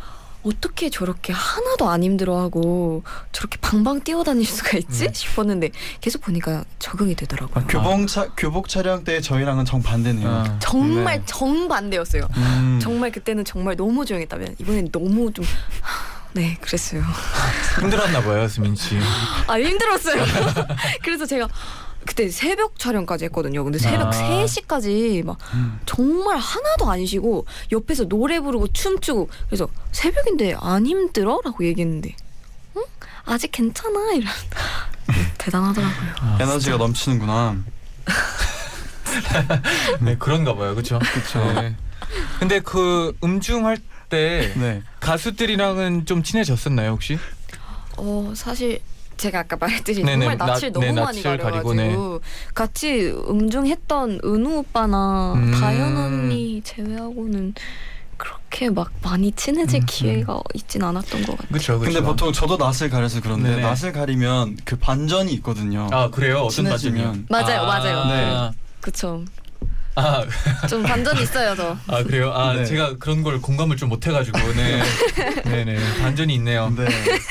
어떻게 0.43 0.89
저렇게 0.89 1.33
하나도 1.33 1.89
안 1.89 2.03
힘들어하고 2.03 3.03
저렇게 3.31 3.57
방방 3.59 4.01
뛰어다닐 4.01 4.45
수가 4.45 4.77
있지 4.77 5.05
음. 5.07 5.13
싶었는데 5.13 5.71
계속 5.99 6.21
보니까 6.21 6.63
적응이 6.79 7.15
되더라고요. 7.15 7.63
아, 7.63 7.67
교복, 7.67 8.07
차, 8.07 8.27
교복 8.37 8.69
촬영 8.69 9.03
때 9.03 9.19
저희랑은 9.19 9.65
정반대네요. 9.65 10.27
아. 10.29 10.59
정말 10.59 11.19
네. 11.19 11.23
정반대였어요. 11.25 12.27
음. 12.37 12.79
정말 12.81 13.11
그때는 13.11 13.43
정말 13.43 13.75
너무 13.75 14.05
조용했다면 14.05 14.55
이번엔 14.59 14.91
너무 14.91 15.31
좀 15.33 15.45
네, 16.31 16.57
그랬어요. 16.61 17.01
힘들었나 17.81 18.21
봐요, 18.21 18.47
수민 18.47 18.75
씨. 18.75 18.97
아, 19.47 19.59
힘들었어요. 19.59 20.23
그래서 21.01 21.25
제가 21.25 21.47
그때 22.05 22.29
새벽 22.29 22.79
촬영까지 22.79 23.25
했거든요. 23.25 23.63
근데 23.63 23.77
새벽 23.77 24.07
아. 24.07 24.11
3시까지 24.11 25.23
막 25.23 25.37
음. 25.53 25.79
정말 25.85 26.37
하나도 26.37 26.89
안 26.89 27.05
쉬고 27.05 27.45
옆에서 27.71 28.05
노래 28.05 28.39
부르고 28.39 28.67
춤추고 28.69 29.29
그래서 29.47 29.67
새벽인데 29.91 30.55
안 30.59 30.85
힘들어? 30.85 31.39
라고 31.43 31.65
얘기했는데 31.65 32.15
응? 32.77 32.83
아직 33.25 33.51
괜찮아 33.51 34.13
이런 34.13 34.31
대단하더라고요. 35.37 36.09
아, 36.21 36.37
에너지가 36.41 36.77
넘치는구나. 36.77 37.57
네, 40.01 40.15
그런가 40.17 40.55
봐요, 40.55 40.73
그렇죠? 40.75 40.99
그쵸. 40.99 41.39
네. 41.53 41.75
근데 42.39 42.59
그 42.59 43.15
음중할 43.23 43.77
때 44.09 44.53
네. 44.55 44.81
가수들이랑은 44.99 46.05
좀 46.05 46.23
친해졌었나요, 46.23 46.91
혹시? 46.91 47.19
어 47.97 48.33
사실 48.35 48.79
제가 49.19 49.39
아까 49.39 49.57
말했듯이 49.57 50.01
네네, 50.03 50.25
정말 50.25 50.37
낯을 50.37 50.61
낯- 50.61 50.73
너무 50.73 50.85
네, 50.85 50.91
많이 50.93 51.21
낯을 51.21 51.37
가려가지고 51.37 51.75
가리고, 51.75 52.21
같이 52.55 53.13
음중했던 53.29 54.21
은우 54.23 54.57
오빠나 54.59 55.33
음. 55.35 55.51
다현 55.51 55.97
언니 55.97 56.61
제외하고는 56.63 57.53
그렇게 58.17 58.69
막 58.69 58.91
많이 59.01 59.31
친해질 59.33 59.81
음, 59.81 59.85
기회가 59.85 60.41
있진 60.53 60.83
않았던 60.83 61.23
것 61.23 61.33
같아요. 61.37 61.47
그렇죠. 61.49 61.79
근데 61.79 62.01
보통 62.01 62.31
저도 62.33 62.57
낯을 62.57 62.89
가려서 62.89 63.19
그런데 63.21 63.55
네네. 63.55 63.61
낯을 63.61 63.91
가리면 63.93 64.57
그 64.65 64.77
반전이 64.77 65.31
있거든요. 65.35 65.87
아 65.91 66.09
그래요? 66.09 66.37
어떤 66.39 66.49
친해지면. 66.65 67.03
반전이요? 67.03 67.25
맞아요, 67.29 67.61
아, 67.61 67.65
맞아요. 67.65 68.05
네. 68.51 68.57
그쵸. 68.81 69.23
아, 69.99 70.67
좀 70.67 70.83
반전이 70.83 71.21
있어요, 71.23 71.55
저. 71.55 71.77
아 71.87 72.03
그래요? 72.03 72.31
아 72.33 72.53
네. 72.53 72.65
제가 72.65 72.97
그런 72.97 73.23
걸 73.23 73.41
공감을 73.41 73.77
좀 73.77 73.89
못해가지고 73.89 74.37
네, 74.53 74.81
네, 75.45 75.65
네 75.65 75.77
반전이 76.01 76.33
있네요. 76.35 76.73
네. 76.75 76.85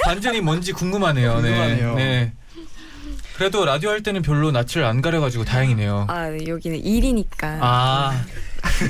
반전이 0.05 0.41
뭔지 0.41 0.73
궁금하네요. 0.73 1.35
궁금하네요. 1.35 1.95
네, 1.95 2.05
네. 2.05 2.33
그래도 3.37 3.65
라디오 3.65 3.91
할 3.91 4.03
때는 4.03 4.23
별로 4.23 4.51
낯을 4.51 4.85
안 4.85 5.01
가려가지고 5.01 5.45
다행이네요. 5.45 6.07
아, 6.09 6.29
네, 6.29 6.45
여기는 6.49 6.85
일이니까. 6.85 7.59
아, 7.61 8.25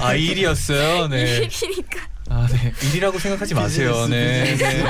아 0.01 0.15
일이었어요. 0.15 1.09
네. 1.09 1.37
일이니까. 1.63 2.01
아, 2.31 2.47
네. 2.51 2.73
일이라고 2.89 3.19
생각하지 3.19 3.55
마세요. 3.55 4.07
네, 4.09 4.57
네. 4.57 4.85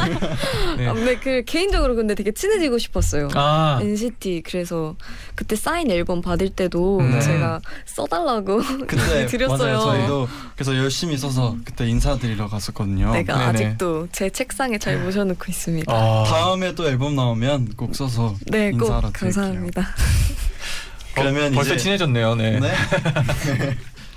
네. 0.76 0.86
아, 0.86 0.92
근데 0.92 1.16
그 1.16 1.42
개인적으로 1.46 1.94
근데 1.94 2.14
되게 2.14 2.32
친해지고 2.32 2.78
싶었어요. 2.78 3.28
아, 3.34 3.78
NCT 3.82 4.42
그래서 4.44 4.96
그때 5.34 5.54
사인 5.56 5.90
앨범 5.90 6.20
받을 6.20 6.48
때도 6.50 7.00
네. 7.02 7.20
제가 7.20 7.60
써달라고 7.86 8.58
그때 8.86 9.26
드렸어요. 9.30 9.78
맞아요. 9.78 9.80
저희도 9.80 10.28
그래서 10.54 10.76
열심히 10.76 11.16
써서 11.16 11.56
그때 11.64 11.86
인사드리러 11.88 12.48
갔었거든요. 12.48 13.12
내가 13.12 13.38
네네. 13.38 13.44
아직도 13.46 14.08
제 14.12 14.30
책상에 14.30 14.78
잘 14.78 14.98
모셔놓고 14.98 15.44
있습니다. 15.48 15.92
아, 15.92 16.24
다음에 16.26 16.74
또 16.74 16.88
앨범 16.88 17.14
나오면 17.16 17.74
꼭 17.76 17.94
써서 17.94 18.34
네, 18.46 18.70
꼭. 18.72 18.88
감사합니다. 19.12 19.88
그러면 21.14 21.52
벌써 21.52 21.74
이제 21.74 21.82
친해졌네요. 21.82 22.34
네. 22.36 22.60
네. 22.60 22.72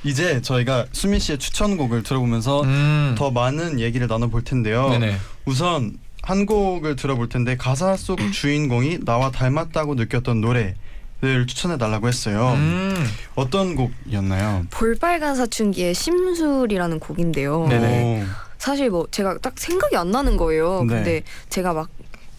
이제 0.04 0.42
저희가 0.42 0.86
수민 0.92 1.20
씨의 1.20 1.38
추천곡을 1.38 2.04
들어보면서 2.04 2.64
음. 2.64 3.16
더 3.18 3.32
많은 3.32 3.80
얘기를 3.80 4.08
나눠볼 4.08 4.44
텐데요. 4.44 4.90
네네. 4.90 5.18
우선 5.46 5.98
한 6.24 6.46
곡을 6.46 6.96
들어볼 6.96 7.30
텐데 7.30 7.58
가사 7.58 7.96
속 7.98 8.20
주인공이 8.32 9.00
나와 9.06 9.32
닮았다고 9.32 9.96
느꼈던 9.96 10.42
노래 10.42 10.76
를 11.24 11.46
추천해 11.46 11.78
달라고 11.78 12.08
했어요. 12.08 12.54
음. 12.56 12.96
어떤 13.36 13.76
곡이었나요? 13.76 14.66
볼빨간 14.72 15.36
사춘기의 15.36 15.94
심술이라는 15.94 17.00
곡인데요. 17.00 17.68
네네. 17.68 18.24
오. 18.24 18.26
사실 18.58 18.90
뭐 18.90 19.06
제가 19.12 19.38
딱 19.38 19.54
생각이 19.56 19.96
안 19.96 20.10
나는 20.10 20.36
거예요. 20.36 20.84
네. 20.84 20.96
근데 20.96 21.24
제가 21.50 21.74
막 21.74 21.90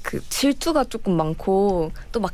그 0.03 0.21
질투가 0.29 0.85
조금 0.85 1.17
많고 1.17 1.93
또막 2.11 2.33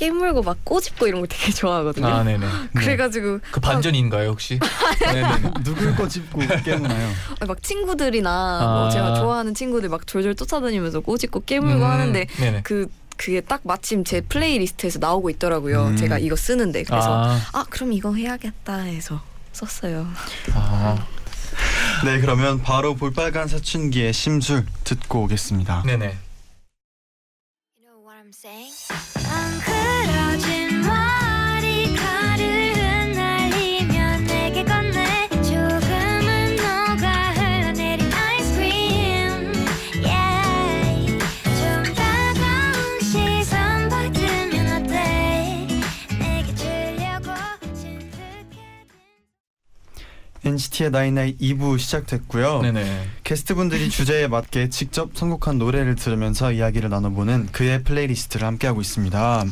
깨물고 0.00 0.42
막 0.42 0.56
꼬집고 0.64 1.06
이런 1.06 1.20
거 1.20 1.26
되게 1.26 1.52
좋아하거든요. 1.52 2.06
아 2.06 2.24
네네. 2.24 2.46
그래가지고 2.74 3.40
그 3.52 3.60
반전인가요 3.60 4.30
혹시? 4.30 4.58
네네. 5.12 5.52
누굴 5.62 5.94
꼬집고 5.94 6.40
깨무나요? 6.64 7.10
아, 7.38 7.44
막 7.44 7.62
친구들이나 7.62 8.30
아. 8.30 8.74
뭐 8.80 8.88
제가 8.88 9.14
좋아하는 9.14 9.52
친구들 9.54 9.90
막 9.90 10.06
졸졸 10.06 10.34
쫓아다니면서 10.36 11.00
꼬집고 11.00 11.44
깨물고 11.44 11.84
음. 11.84 11.90
하는데 11.90 12.26
네네. 12.38 12.62
그 12.62 12.88
그게 13.18 13.42
딱 13.42 13.60
마침 13.64 14.02
제 14.02 14.22
플레이리스트에서 14.22 14.98
나오고 14.98 15.28
있더라고요. 15.30 15.88
음. 15.88 15.96
제가 15.96 16.18
이거 16.18 16.34
쓰는데 16.34 16.84
그래서 16.84 17.24
아. 17.24 17.38
아 17.52 17.64
그럼 17.68 17.92
이거 17.92 18.14
해야겠다 18.14 18.78
해서 18.78 19.20
썼어요. 19.52 20.06
아. 20.54 21.06
네, 22.06 22.18
그러면 22.20 22.62
바로 22.62 22.94
볼빨간 22.94 23.48
사춘기의 23.48 24.14
심술 24.14 24.64
듣고 24.84 25.24
오겠습니다. 25.24 25.82
네네. 25.84 26.16
You 27.76 27.84
know 27.84 28.00
NCT의 50.50 50.90
나인나잇 50.90 51.38
2부 51.38 51.78
시작됐고요. 51.78 52.62
네네. 52.62 53.08
게스트분들이 53.24 53.88
주제에 53.90 54.26
맞게 54.26 54.68
직접 54.68 55.10
선곡한 55.14 55.58
노래를 55.58 55.94
들으면서 55.94 56.52
이야기를 56.52 56.90
나눠보는 56.90 57.48
그의 57.52 57.82
플레이리스트를 57.82 58.46
함께하고 58.46 58.80
있습니다. 58.80 59.44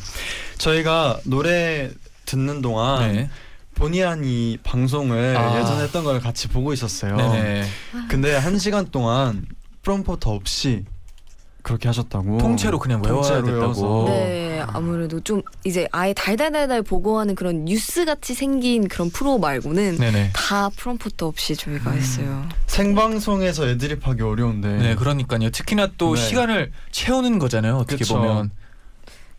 저희가 0.59 1.21
노래 1.25 1.91
듣는 2.27 2.61
동안 2.61 3.13
네. 3.13 3.31
본의 3.75 4.05
아니 4.05 4.59
방송을 4.65 5.37
아. 5.37 5.61
예전에 5.61 5.85
했던 5.85 6.05
걸 6.05 6.21
같이 6.21 6.49
보고 6.49 6.73
있었어요. 6.73 7.17
네네. 7.17 7.65
근데 8.09 8.35
한 8.37 8.59
시간 8.59 8.91
동안 8.91 9.47
프롬포터 9.83 10.33
없이 10.33 10.85
그렇게 11.63 11.89
하셨다고. 11.89 12.39
통째로 12.39 12.79
그냥 12.79 13.03
외워야 13.05 13.23
통째로 13.23 13.45
됐다고. 13.47 13.61
외워서. 13.61 14.05
네 14.09 14.63
아무래도 14.67 15.21
좀 15.21 15.43
이제 15.65 15.87
아예 15.93 16.13
달달달달 16.15 16.83
보고하는 16.83 17.35
그런 17.35 17.65
뉴스 17.65 18.05
같이 18.05 18.35
생긴 18.35 18.89
그런 18.89 19.11
프로 19.11 19.39
말고는 19.39 19.97
네네. 19.99 20.31
다 20.35 20.71
프롬프트 20.77 21.25
없이 21.25 21.57
저희가 21.57 21.91
음. 21.91 21.97
했어요. 21.97 22.49
생방송에서 22.67 23.69
애드립하기 23.69 24.23
어려운데. 24.23 24.69
네, 24.77 24.95
그러니까요. 24.95 25.51
특히나 25.51 25.89
또 25.99 26.15
네. 26.15 26.21
시간을 26.21 26.73
채우는 26.91 27.39
거잖아요. 27.39 27.77
어떻게 27.77 27.99
그쵸. 27.99 28.17
보면. 28.17 28.51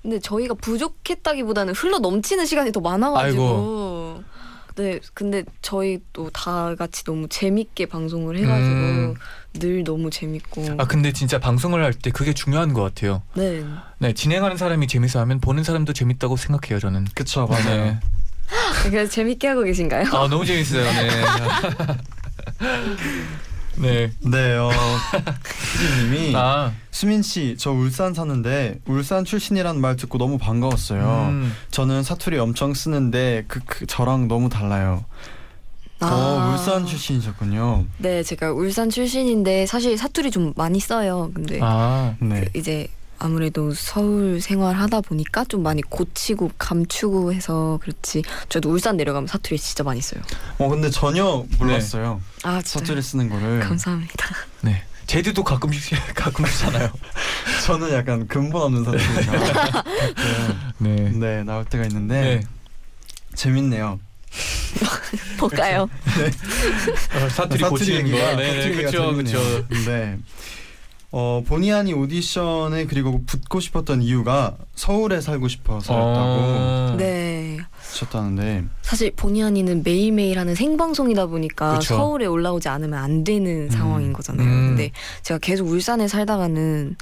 근데 0.01 0.17
저희가 0.19 0.53
부족했다기보다는 0.53 1.73
흘러 1.73 1.99
넘치는 1.99 2.45
시간이 2.45 2.71
더 2.71 2.79
많아가지고. 2.79 3.43
네, 4.75 4.99
근데 5.13 5.43
저희 5.61 5.99
또 6.13 6.29
다 6.31 6.75
같이 6.75 7.03
너무 7.03 7.27
재밌게 7.27 7.87
방송을 7.87 8.37
해가지고 8.37 8.75
음. 8.75 9.13
늘 9.55 9.83
너무 9.83 10.09
재밌고. 10.09 10.75
아 10.77 10.85
근데 10.85 11.11
진짜 11.11 11.39
방송을 11.39 11.83
할 11.83 11.93
때 11.93 12.11
그게 12.11 12.33
중요한 12.33 12.73
것 12.73 12.81
같아요. 12.83 13.23
네. 13.35 13.63
네, 13.99 14.13
진행하는 14.13 14.55
사람이 14.57 14.87
재밌어 14.87 15.19
하면 15.21 15.39
보는 15.41 15.63
사람도 15.63 15.93
재밌다고 15.93 16.37
생각해요, 16.37 16.79
저는. 16.79 17.05
그쵸 17.15 17.45
맞아요. 17.47 17.83
네. 17.85 17.99
그래서 18.83 19.11
재밌게 19.11 19.47
하고 19.49 19.63
계신가요? 19.63 20.05
아 20.13 20.27
너무 20.29 20.45
재밌어요. 20.45 20.83
네. 20.83 21.09
네. 23.79 24.11
네, 24.19 24.57
어, 24.57 24.69
피디님이 25.77 26.35
아. 26.35 26.71
수민 26.91 27.21
씨, 27.21 27.55
저 27.57 27.71
울산 27.71 28.13
사는데 28.13 28.79
울산 28.85 29.23
출신이라는 29.25 29.79
말 29.79 29.95
듣고 29.95 30.17
너무 30.17 30.37
반가웠어요. 30.37 31.27
음. 31.29 31.53
저는 31.71 32.03
사투리 32.03 32.37
엄청 32.37 32.73
쓰는데 32.73 33.45
그, 33.47 33.61
그 33.65 33.85
저랑 33.85 34.27
너무 34.27 34.49
달라요. 34.49 35.05
어, 36.01 36.05
아. 36.05 36.51
울산 36.51 36.85
출신이셨군요. 36.85 37.85
네, 37.97 38.23
제가 38.23 38.51
울산 38.51 38.89
출신인데 38.89 39.65
사실 39.65 39.97
사투리 39.97 40.31
좀 40.31 40.53
많이 40.55 40.79
써요. 40.79 41.31
근데 41.33 41.59
아. 41.61 42.15
네. 42.19 42.45
이제 42.55 42.87
아무래도 43.19 43.73
서울 43.73 44.41
생활하다 44.41 45.01
보니까 45.01 45.43
좀 45.45 45.61
많이 45.61 45.81
고치고 45.81 46.51
감추고 46.57 47.33
해서 47.33 47.77
그렇지. 47.81 48.23
저도 48.47 48.69
울산 48.71 48.97
내려가면 48.97 49.27
사투리 49.27 49.59
진짜 49.59 49.83
많이 49.83 50.01
써요. 50.01 50.21
어 50.57 50.69
근데 50.69 50.89
전혀 50.89 51.45
몰랐어요. 51.59 52.21
아 52.43 52.61
진짜. 52.61 52.79
사투리 52.79 53.01
쓰는 53.01 53.29
거를. 53.29 53.59
감사합니다. 53.59 54.35
네. 54.61 54.83
제디도 55.05 55.43
가끔씩 55.43 55.97
가끔 56.15 56.45
쓰잖아요. 56.45 56.91
저는 57.65 57.91
약간 57.93 58.27
근본 58.27 58.61
없는 58.61 58.83
사투리가 58.85 59.71
가끔 59.71 59.93
네. 60.79 60.95
네 61.11 61.43
나올 61.43 61.65
때가 61.65 61.83
있는데 61.85 62.21
네. 62.21 62.41
재밌네요. 63.35 63.99
볼까요? 65.37 65.89
어, 65.89 67.29
사투리 67.29 67.59
사투리 67.59 67.63
고치는 67.63 68.11
거. 68.11 68.35
네, 68.35 68.71
그렇죠, 68.75 69.15
그렇죠. 69.15 69.67
네. 69.87 70.17
어 71.11 71.41
본의 71.45 71.73
아니 71.73 71.93
오디션에 71.93 72.85
그리고 72.85 73.23
붙고 73.25 73.59
싶었던 73.59 74.03
이유가 74.03 74.55
서울에 74.75 75.21
살고 75.21 75.47
싶어서였다고 75.47 75.95
어. 75.97 76.95
네. 76.97 77.57
하셨다는데 77.79 78.65
사실 78.83 79.11
본의 79.15 79.43
아니는 79.43 79.81
매일매일 79.83 80.37
하는 80.37 80.53
생방송이다 80.53 81.25
보니까 81.25 81.79
그쵸. 81.79 81.95
서울에 81.95 82.27
올라오지 82.27 82.69
않으면 82.69 82.99
안 82.99 83.23
되는 83.23 83.71
상황인 83.71 84.13
거잖아요. 84.13 84.47
음. 84.47 84.67
근데 84.69 84.91
제가 85.23 85.39
계속 85.39 85.67
울산에 85.67 86.07
살다가는 86.07 86.95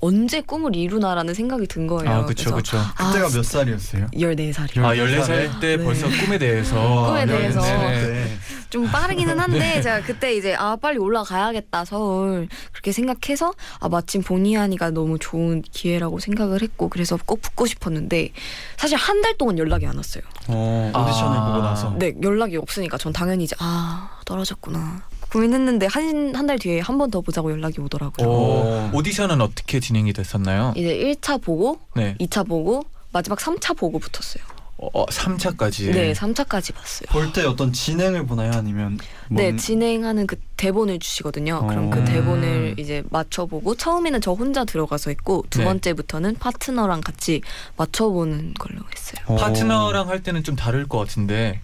언제 0.00 0.40
꿈을 0.40 0.74
이루나라는 0.74 1.34
생각이 1.34 1.66
든 1.66 1.86
거예요. 1.86 2.10
아, 2.10 2.24
그렇죠, 2.24 2.54
그래서 2.54 2.78
그렇죠. 2.78 2.78
그때가 2.96 3.26
아, 3.26 3.30
몇 3.30 3.42
살이었어요? 3.44 4.06
14살이요. 4.14 4.82
아, 4.82 4.96
14 4.96 5.22
14살 5.22 5.60
때 5.60 5.76
네. 5.76 5.84
벌써 5.84 6.08
꿈에 6.08 6.38
대해서 6.38 7.06
꿈에 7.08 7.26
대해서. 7.26 7.60
네. 7.60 8.38
네. 8.70 8.86
좀 8.86 8.86
빠르기는 8.86 9.38
한데 9.38 9.58
네. 9.58 9.80
제가 9.82 10.02
그때 10.02 10.34
이제 10.34 10.54
아 10.54 10.76
빨리 10.76 10.98
올라가야겠다 10.98 11.84
서울 11.84 12.48
그렇게 12.72 12.92
생각해서 12.92 13.52
아 13.80 13.88
마침 13.88 14.22
본의 14.22 14.56
아니가 14.56 14.90
너무 14.90 15.18
좋은 15.18 15.62
기회라고 15.62 16.20
생각을 16.20 16.62
했고 16.62 16.88
그래서 16.88 17.18
꼭 17.26 17.42
붙고 17.42 17.66
싶었는데 17.66 18.30
사실 18.76 18.96
한 18.96 19.20
달 19.20 19.36
동안 19.36 19.58
연락이 19.58 19.86
안 19.86 19.96
왔어요. 19.96 20.22
어, 20.48 20.90
오디션을 20.96 21.36
아. 21.38 21.46
보고 21.52 21.62
나서 21.62 21.94
네 21.98 22.14
연락이 22.22 22.56
없으니까 22.56 22.96
전 22.96 23.12
당연히 23.12 23.44
이제 23.44 23.54
아 23.58 24.18
떨어졌구나 24.24 25.02
고민했는데 25.30 25.86
한 25.90 26.34
한 26.34 26.46
달 26.46 26.58
뒤에 26.58 26.80
한 26.80 26.96
번 26.96 27.10
더 27.10 27.20
보자고 27.20 27.50
연락이 27.50 27.80
오더라고요. 27.80 28.26
오, 28.28 28.90
오디션은 28.94 29.40
어떻게 29.42 29.78
진행이 29.80 30.12
됐었나요? 30.14 30.72
이제 30.76 30.96
1차 31.20 31.42
보고 31.42 31.80
네. 31.94 32.16
2차 32.20 32.46
보고 32.48 32.84
마지막 33.12 33.38
3차 33.38 33.76
보고 33.76 33.98
붙었어요. 33.98 34.42
어, 34.82 35.04
3차까지. 35.06 35.92
네, 35.92 36.12
3차까지 36.14 36.74
봤어요. 36.74 37.06
볼 37.10 37.32
때 37.32 37.44
어떤 37.44 37.72
진행을 37.72 38.24
보나요? 38.26 38.52
아니면 38.54 38.98
뭔- 39.28 39.36
네, 39.44 39.56
진행하는 39.56 40.26
그 40.26 40.36
대본을 40.56 40.98
주시거든요. 40.98 41.66
그럼 41.66 41.88
어. 41.88 41.90
그 41.90 41.98
음. 42.00 42.04
대본을 42.06 42.74
이제 42.78 43.02
맞춰 43.10 43.44
보고 43.46 43.74
처음에는 43.74 44.20
저 44.20 44.32
혼자 44.32 44.64
들어가서 44.64 45.10
했고 45.10 45.44
두 45.50 45.58
네. 45.58 45.64
번째부터는 45.66 46.36
파트너랑 46.36 47.02
같이 47.02 47.42
맞춰 47.76 48.08
보는 48.08 48.54
걸로 48.54 48.80
했어요. 48.94 49.22
어. 49.26 49.36
파트너랑 49.36 50.08
할 50.08 50.22
때는 50.22 50.42
좀 50.44 50.56
다를 50.56 50.86
것 50.88 50.98
같은데 50.98 51.60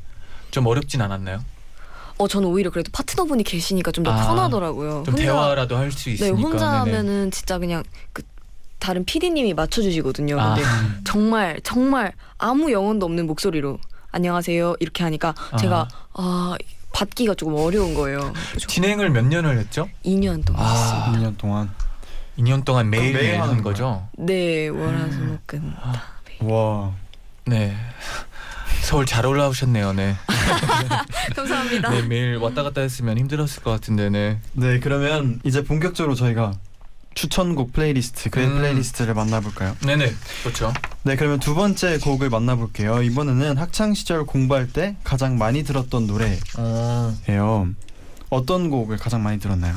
좀 0.51 0.67
어렵진 0.67 1.01
않았나요? 1.01 1.43
어, 2.19 2.29
저는 2.29 2.49
오히려 2.49 2.71
그래도 2.71 2.91
파트너분이 2.93 3.45
계시니까 3.45 3.93
좀더 3.93 4.11
아, 4.11 4.27
편하더라고요. 4.27 5.03
좀 5.05 5.15
대화라도 5.15 5.77
할수 5.77 6.05
네, 6.07 6.13
있으니까. 6.15 6.37
혼자 6.39 6.67
네네. 6.67 6.79
하면은 6.79 7.31
진짜 7.31 7.59
그냥 7.59 7.83
그 8.13 8.23
다른 8.79 9.05
PD님이 9.05 9.55
맞춰주시거든요. 9.55 10.41
아. 10.41 10.55
근데 10.55 10.69
정말 11.05 11.61
정말 11.63 12.13
아무 12.39 12.71
영혼도 12.73 13.07
없는 13.07 13.27
목소리로 13.27 13.79
안녕하세요 14.13 14.77
이렇게 14.81 15.03
하니까 15.05 15.35
제가 15.59 15.89
아 16.15 16.55
받기가 16.93 17.35
조금 17.35 17.55
어려운 17.55 17.95
거예요. 17.95 18.33
진행을 18.67 19.11
몇 19.11 19.25
년을 19.25 19.59
했죠? 19.59 19.89
2년 20.05 20.45
동안 20.45 20.63
아. 20.65 20.73
했습니다. 20.73 21.31
2년 21.31 21.39
동안 21.39 21.71
2년 22.39 22.65
동안 22.65 22.91
매일 22.91 23.13
매일 23.13 23.15
매일 23.15 23.35
하는 23.35 23.51
하는 23.51 23.63
거죠. 23.63 24.09
네, 24.17 24.69
월화수목금. 24.69 25.75
와 26.41 26.93
네. 27.47 27.77
서울 28.83 29.05
잘 29.05 29.27
올라오셨네요. 29.27 29.95
네. 29.95 30.15
감사합니다. 31.35 31.91
네 31.91 32.03
매일 32.03 32.37
왔다 32.37 32.63
갔다 32.63 32.83
했으면 32.83 33.19
힘들었을 33.19 33.63
것 33.63 33.71
같은데 33.73 34.11
네. 34.11 34.39
네 34.53 34.79
그러면 34.81 35.41
이제 35.45 35.65
본격적으로 35.65 36.15
저희가 36.15 36.53
추천곡 37.17 37.73
플레이리스트 37.73 38.31
그의 38.31 38.47
음. 38.47 38.59
플레이리스트를 38.59 39.15
만나볼까요? 39.15 39.75
네네 39.85 40.13
그렇죠. 40.43 40.73
네 41.03 41.17
그러면 41.17 41.41
두 41.41 41.55
번째 41.55 41.99
곡을 41.99 42.29
만나볼게요. 42.31 43.03
이번에는 43.03 43.57
학창 43.57 43.95
시절 43.95 44.25
공부할 44.27 44.71
때 44.71 44.97
가장 45.03 45.39
많이 45.39 45.65
들었던 45.65 46.07
노래예요. 46.07 46.39
어. 46.59 47.69
어떤 48.29 48.71
곡을 48.71 48.99
가장 48.99 49.23
많이 49.23 49.39
들었나요? 49.41 49.75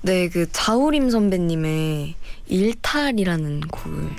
네, 0.00 0.28
그 0.28 0.50
자우림 0.50 1.10
선배님의 1.10 2.14
일탈이라는 2.48 3.60
곡을 3.60 4.10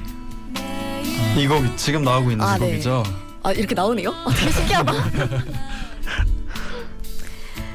이곡 1.38 1.78
지금 1.78 2.04
나오고 2.04 2.32
있는 2.32 2.46
아, 2.46 2.58
이 2.58 2.60
네. 2.60 2.68
곡이죠. 2.68 3.04
아 3.42 3.52
이렇게 3.52 3.74
나오네요? 3.74 4.12
아, 4.26 4.30
되게 4.30 4.52
신기하다. 4.52 4.94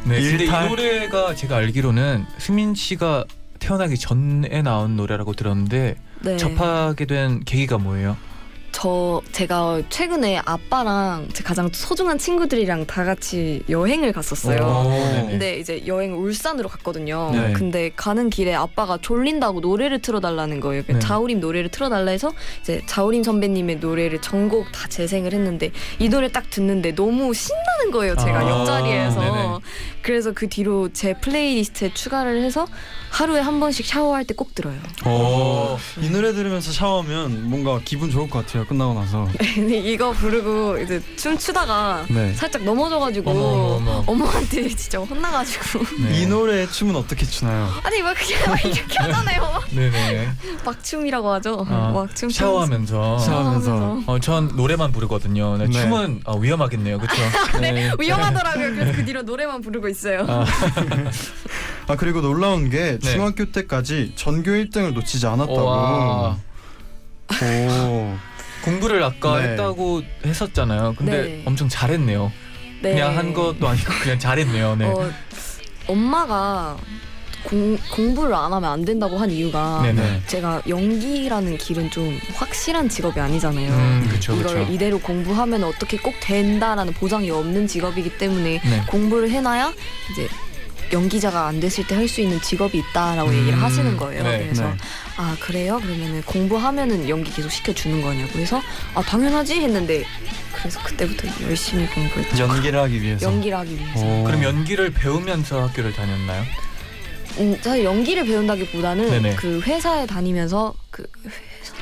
네, 0.05 0.23
근데 0.23 0.45
이. 0.45 0.69
노래가 0.69 1.35
제가 1.35 1.57
알기로는 1.57 2.27
승민 2.39 2.75
씨가 2.77 3.25
태어나기 3.59 3.97
전에 3.97 4.63
나온 4.63 4.97
노래라고 4.97 5.35
들었는데 5.35 5.97
네. 6.21 6.37
접하게 6.37 7.07
된 7.07 7.45
계기가 7.45 7.79
뭐예요? 7.79 8.17
저 8.71 9.21
제가 9.33 9.83
최근에 9.89 10.41
아빠랑 10.45 11.29
제 11.33 11.43
가장 11.43 11.69
소중한 11.73 12.17
친구들이랑 12.19 12.87
다 12.87 13.03
같이 13.03 13.63
여행을 13.69 14.13
갔었어요. 14.13 14.61
오. 14.61 15.27
근데 15.27 15.59
이제 15.59 15.83
여행 15.87 16.17
울산으로 16.17 16.69
갔거든요. 16.69 17.31
네. 17.33 17.53
근데 17.55 17.91
가는 17.97 18.31
길에 18.31 18.55
아빠가 18.55 18.99
졸린다고 19.01 19.61
노래를 19.61 20.01
틀어달라는 20.01 20.61
거예요. 20.61 20.83
네. 20.87 20.99
자우림 21.01 21.41
노래를 21.41 21.71
틀어달라 21.71 22.13
해서 22.13 22.33
이제 22.61 22.81
자우림 22.87 23.25
선배님의 23.25 23.77
노래를 23.77 24.21
전곡 24.21 24.71
다 24.71 24.87
재생을 24.89 25.33
했는데 25.33 25.73
이 25.99 26.09
노래 26.09 26.31
딱 26.31 26.49
듣는데 26.51 26.95
너무 26.95 27.35
신나는 27.35 27.91
거예요. 27.91 28.15
제가 28.17 28.39
아, 28.39 28.49
옆자리에서. 28.49 29.21
네네. 29.21 29.59
그래서 30.09 30.33
그 30.33 30.49
뒤로 30.49 30.89
제 30.95 31.13
플레이리스트에 31.13 31.93
추가를 31.93 32.43
해서 32.43 32.67
하루에 33.11 33.41
한 33.41 33.61
번씩 33.61 33.85
샤워할 33.85 34.25
때 34.25 34.33
꼭 34.39 34.55
들어요. 34.55 34.77
오. 35.05 35.77
이 36.01 36.09
노래 36.11 36.33
들으면서 36.33 36.71
샤워하면 36.73 37.51
뭔가 37.51 37.79
기분 37.85 38.09
좋을 38.11 38.31
것 38.31 38.47
같아요. 38.47 38.65
끝나고 38.67 38.95
나서. 38.95 39.29
이거 39.59 40.13
부르고 40.13 40.79
이제 40.79 41.03
춤추다가 41.17 42.07
네. 42.09 42.33
살짝 42.35 42.63
넘어져가지고 42.63 43.31
어머, 43.31 43.41
어머, 43.41 43.75
어머. 43.77 44.05
엄마한테 44.07 44.69
진짜 44.75 44.99
혼나가지고 45.01 45.81
네. 46.05 46.21
이 46.23 46.27
노래 46.27 46.67
춤은 46.69 46.95
어떻게 46.97 47.27
추나요? 47.27 47.69
아니 47.83 48.01
막 48.01 48.15
그냥 48.17 48.43
막 48.51 48.65
이렇게 48.65 48.97
하잖아요. 48.97 49.61
네네. 49.75 50.29
막춤이라고 50.65 51.33
하죠. 51.33 51.67
아, 51.69 51.91
막춤 51.93 52.31
샤워하면서. 52.31 53.19
샤워하면서. 53.19 54.03
어, 54.07 54.19
전 54.21 54.49
노래만 54.57 54.93
부르거든요. 54.93 55.57
네, 55.59 55.67
네. 55.67 55.73
춤은 55.83 56.21
어, 56.25 56.37
위험하겠네요, 56.39 56.99
그렇죠? 56.99 57.21
네, 57.61 57.91
위험하더라고요. 57.99 58.75
그래서 58.75 58.93
그 58.93 59.05
뒤로 59.05 59.23
노래만 59.23 59.61
부르고 59.63 59.89
있어요. 59.89 59.98
아, 60.07 60.45
아 61.89 61.97
그리고 61.97 62.21
놀라운 62.21 62.71
게 62.71 62.99
네. 62.99 62.99
중학교 62.99 63.47
때까지 63.47 64.13
전교 64.15 64.51
1등을 64.51 64.93
놓치지 64.93 65.27
않았다고. 65.27 65.65
와. 65.65 66.39
오. 67.43 68.17
공부를 68.65 69.03
아까 69.03 69.41
네. 69.41 69.51
했다고 69.51 70.03
했었잖아요. 70.25 70.95
근데 70.97 71.23
네. 71.23 71.43
엄청 71.47 71.69
잘했네요. 71.69 72.33
네. 72.83 72.93
그냥 72.93 73.17
한 73.17 73.33
것도 73.33 73.67
아니고 73.67 73.93
그냥 74.03 74.19
잘했네요. 74.19 74.77
네. 74.77 74.85
어, 74.87 75.11
엄마가 75.87 76.77
공, 77.49 77.79
공부를 77.91 78.35
안 78.35 78.53
하면 78.53 78.65
안 78.71 78.85
된다고 78.85 79.17
한 79.17 79.31
이유가 79.31 79.81
네네. 79.83 80.23
제가 80.27 80.63
연기라는 80.69 81.57
길은 81.57 81.91
좀 81.91 82.19
확실한 82.35 82.89
직업이 82.91 83.19
아니잖아요. 83.21 83.71
음, 83.73 84.05
그렇죠, 84.09 84.35
이걸 84.35 84.55
그렇죠. 84.55 84.73
이대로 84.73 84.99
공부하면 84.99 85.65
어떻게 85.65 85.97
꼭 85.97 86.15
된다라는 86.21 86.93
보장이 86.93 87.31
없는 87.31 87.67
직업이기 87.67 88.19
때문에 88.19 88.61
네. 88.63 88.83
공부를 88.89 89.31
해놔야 89.31 89.73
이제 90.13 90.29
연기자가 90.93 91.47
안 91.47 91.61
됐을 91.61 91.87
때 91.87 91.95
할 91.95 92.09
수 92.09 92.21
있는 92.23 92.41
직업이 92.41 92.79
있다라고 92.79 93.35
얘기를 93.35 93.55
음, 93.59 93.63
하시는 93.63 93.97
거예요. 93.97 94.23
네, 94.25 94.39
그래서 94.45 94.65
네. 94.65 94.77
아 95.17 95.37
그래요? 95.41 95.79
그러면은 95.83 96.23
공부하면은 96.23 97.09
연기 97.09 97.31
계속 97.33 97.51
시켜주는 97.51 98.01
거냐고 98.03 98.31
그래서 98.33 98.61
아 98.95 99.03
당연하지 99.03 99.55
했는데 99.61 100.05
그래서 100.55 100.83
그때부터 100.83 101.29
열심히 101.49 101.87
공부했죠. 101.89 102.39
연기를 102.43 102.79
하기 102.81 103.01
위해서. 103.03 103.27
연기를 103.27 103.57
하기 103.59 103.77
위해서. 103.77 104.01
오. 104.05 104.25
그럼 104.25 104.43
연기를 104.43 104.91
배우면서 104.91 105.63
학교를 105.69 105.93
다녔나요? 105.93 106.45
음, 107.39 107.57
사실 107.63 107.85
연기를 107.85 108.25
배운다기보다는 108.25 109.11
네네. 109.11 109.37
그 109.37 109.61
회사에 109.61 110.07
다니면서 110.07 110.75
그 110.91 111.05
회사 111.25 111.75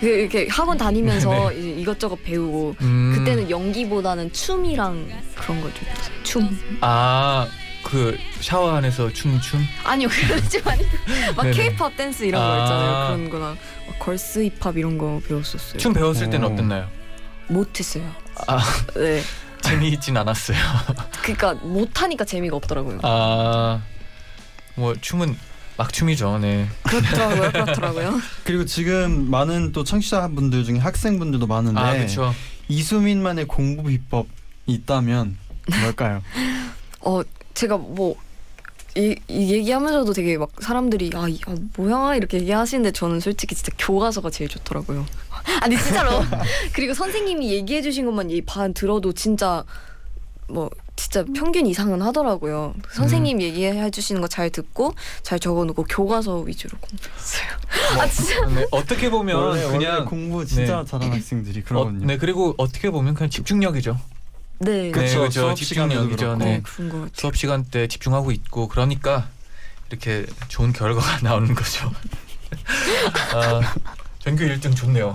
그 0.00 0.06
이렇게 0.06 0.46
학원 0.50 0.78
다니면서 0.78 1.52
이제 1.54 1.68
이것저것 1.80 2.22
배우고 2.22 2.76
음. 2.80 3.14
그때는 3.16 3.50
연기보다는 3.50 4.32
춤이랑 4.32 5.08
그런 5.34 5.60
걸좀 5.60 5.86
했어요. 5.88 6.14
춤 6.22 6.78
아, 6.80 7.46
그 7.82 8.16
샤워 8.40 8.72
안에서 8.74 9.12
춤 9.12 9.38
춤? 9.40 9.60
아니요 9.84 10.08
그러지 10.08 10.60
아니고 10.64 10.88
막. 11.36 11.50
케이팝 11.50 11.96
댄스 11.96 12.24
이런 12.24 12.40
거 12.40 12.52
아. 12.52 12.62
있잖아요 12.62 13.06
그런 13.06 13.30
거나 13.30 13.56
막 13.86 13.98
걸스 13.98 14.44
힙합 14.44 14.76
이런 14.78 14.96
거 14.98 15.20
배웠었어요. 15.26 15.78
춤 15.78 15.92
배웠을 15.92 16.30
때는 16.30 16.48
오. 16.48 16.52
어땠나요? 16.52 16.88
못했어요. 17.48 18.04
아, 18.48 18.58
네, 18.96 19.22
재미있진 19.62 20.16
않았어요. 20.16 20.56
그러니까 21.22 21.54
못하니까 21.54 22.24
재미가 22.24 22.56
없더라고요. 22.56 22.98
아, 23.02 23.80
뭐 24.76 24.94
춤은 25.00 25.36
막 25.76 25.92
춤이죠. 25.92 26.38
네. 26.38 26.66
그렇더라고요, 26.84 27.50
그렇더라고요. 27.52 28.20
그리고 28.44 28.64
지금 28.64 29.30
많은 29.30 29.72
또 29.72 29.84
청취자분들 29.84 30.64
중에 30.64 30.78
학생분들도 30.78 31.46
많은데 31.46 31.80
아, 31.80 31.92
그렇죠. 31.94 32.34
이수민만의 32.68 33.46
공부 33.46 33.84
비법이 33.84 34.28
있다면 34.66 35.36
뭘까요? 35.82 36.22
어 37.00 37.22
제가 37.54 37.76
뭐 37.76 38.16
이, 38.96 39.14
이 39.28 39.52
얘기하면서도 39.52 40.12
되게 40.14 40.38
막 40.38 40.50
사람들이 40.60 41.10
아, 41.14 41.28
이- 41.28 41.40
아 41.46 41.54
뭐야 41.76 42.16
이렇게 42.16 42.38
얘기하시는데 42.40 42.92
저는 42.92 43.20
솔직히 43.20 43.54
진짜 43.54 43.70
교과서가 43.78 44.30
제일 44.30 44.48
좋더라고요. 44.48 45.04
아니 45.60 45.76
진짜로. 45.76 46.24
그리고 46.72 46.94
선생님이 46.94 47.50
얘기해 47.52 47.82
주신 47.82 48.06
것만 48.06 48.30
이반 48.30 48.72
들어도 48.72 49.12
진짜 49.12 49.62
뭐 50.48 50.70
진짜 50.96 51.24
평균 51.34 51.66
이상은 51.66 52.00
하더라고요. 52.02 52.74
선생님 52.92 53.40
얘기해 53.42 53.90
주시는 53.90 54.20
거 54.22 54.26
잘 54.28 54.50
듣고 54.50 54.94
잘 55.22 55.38
적어놓고 55.38 55.84
교과서 55.84 56.40
위주로 56.40 56.76
공부했어요. 56.78 57.46
아 58.00 58.08
진짜. 58.08 58.46
네, 58.46 58.66
어떻게 58.70 59.08
보면 59.10 59.36
원래, 59.36 59.64
원래 59.64 59.78
그냥 59.78 60.04
공부 60.06 60.44
진짜 60.44 60.80
네. 60.80 60.84
잘하는 60.84 61.12
학생들이 61.14 61.60
어, 61.60 61.62
그러거든요. 61.64 62.06
네 62.06 62.16
그리고 62.18 62.54
어떻게 62.58 62.90
보면 62.90 63.14
그냥 63.14 63.30
집중력이죠. 63.30 63.98
네. 64.58 64.90
그쵸, 64.90 65.06
네, 65.06 65.14
그렇죠. 65.16 65.54
집중력이죠. 65.54 66.36
네. 66.36 66.56
어, 66.56 66.62
같아요. 66.62 67.08
수업 67.12 67.36
시간 67.36 67.64
때 67.64 67.86
집중하고 67.88 68.32
있고 68.32 68.68
그러니까 68.68 69.28
이렇게 69.90 70.26
좋은 70.48 70.72
결과가 70.72 71.20
나오는 71.22 71.54
거죠. 71.54 71.92
아, 73.34 73.60
전교 74.20 74.44
1등 74.44 74.74
좋네요. 74.74 75.14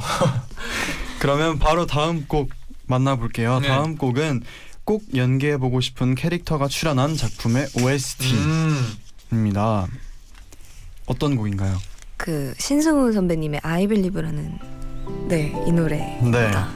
그러면 1.20 1.60
바로 1.60 1.86
다음 1.86 2.26
곡 2.28 2.50
만나볼게요. 2.88 3.60
네. 3.60 3.68
다음 3.68 3.98
곡은 3.98 4.44
꼭 4.92 5.04
연기해보고 5.16 5.80
싶은 5.80 6.16
캐릭터가 6.16 6.68
출연한 6.68 7.16
작품의 7.16 7.66
OST입니다. 7.82 9.86
음. 9.86 10.00
어떤 11.06 11.38
곡인가요? 11.38 11.78
그 12.18 12.54
신승훈 12.58 13.14
선배님의 13.14 13.62
I 13.64 13.88
Believe라는 13.88 14.60
네이 15.30 15.72
노래입니다. 15.72 16.68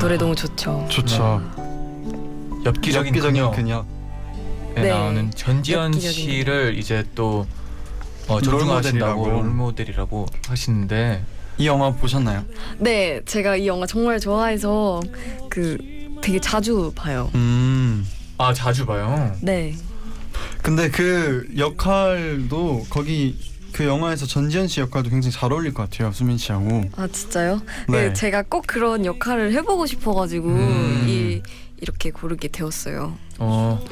노래 0.00 0.18
너무 0.18 0.34
좋죠. 0.34 0.84
좋죠. 0.90 1.40
엽기적인, 2.64 3.14
엽기적인 3.14 3.50
그녀. 3.52 3.86
에 4.74 4.82
네. 4.82 4.88
나오는 4.88 5.30
전지현 5.30 6.00
씨를 6.00 6.76
이제 6.76 7.06
또 7.14 7.46
어. 8.26 8.40
존중하신다고 8.40 9.30
롤모델이라고 9.30 10.26
하시는데 10.48 11.24
이 11.58 11.68
영화 11.68 11.92
보셨나요? 11.92 12.44
네, 12.78 13.20
제가 13.24 13.54
이 13.54 13.68
영화 13.68 13.86
정말 13.86 14.18
좋아해서 14.18 15.00
그 15.48 15.78
되게 16.24 16.40
자주 16.40 16.90
봐요. 16.94 17.30
음. 17.34 18.06
아 18.38 18.52
자주 18.54 18.86
봐요. 18.86 19.30
네, 19.42 19.74
근데 20.62 20.88
그 20.90 21.46
역할도 21.56 22.86
거기 22.88 23.36
그 23.72 23.84
영화에서 23.84 24.24
전지현 24.24 24.66
씨 24.68 24.80
역할도 24.80 25.10
굉장히 25.10 25.32
잘 25.32 25.52
어울릴 25.52 25.74
것 25.74 25.88
같아요. 25.90 26.10
수민 26.12 26.38
씨하고. 26.38 26.84
아 26.96 27.06
진짜요? 27.08 27.60
네. 27.88 28.08
네, 28.08 28.12
제가 28.14 28.42
꼭 28.42 28.64
그런 28.66 29.04
역할을 29.04 29.52
해보고 29.52 29.84
싶어가지고 29.86 30.48
음. 30.48 31.04
이 31.06 31.42
이렇게 31.82 32.10
고르게 32.10 32.48
되었어요. 32.48 33.14
어, 33.38 33.84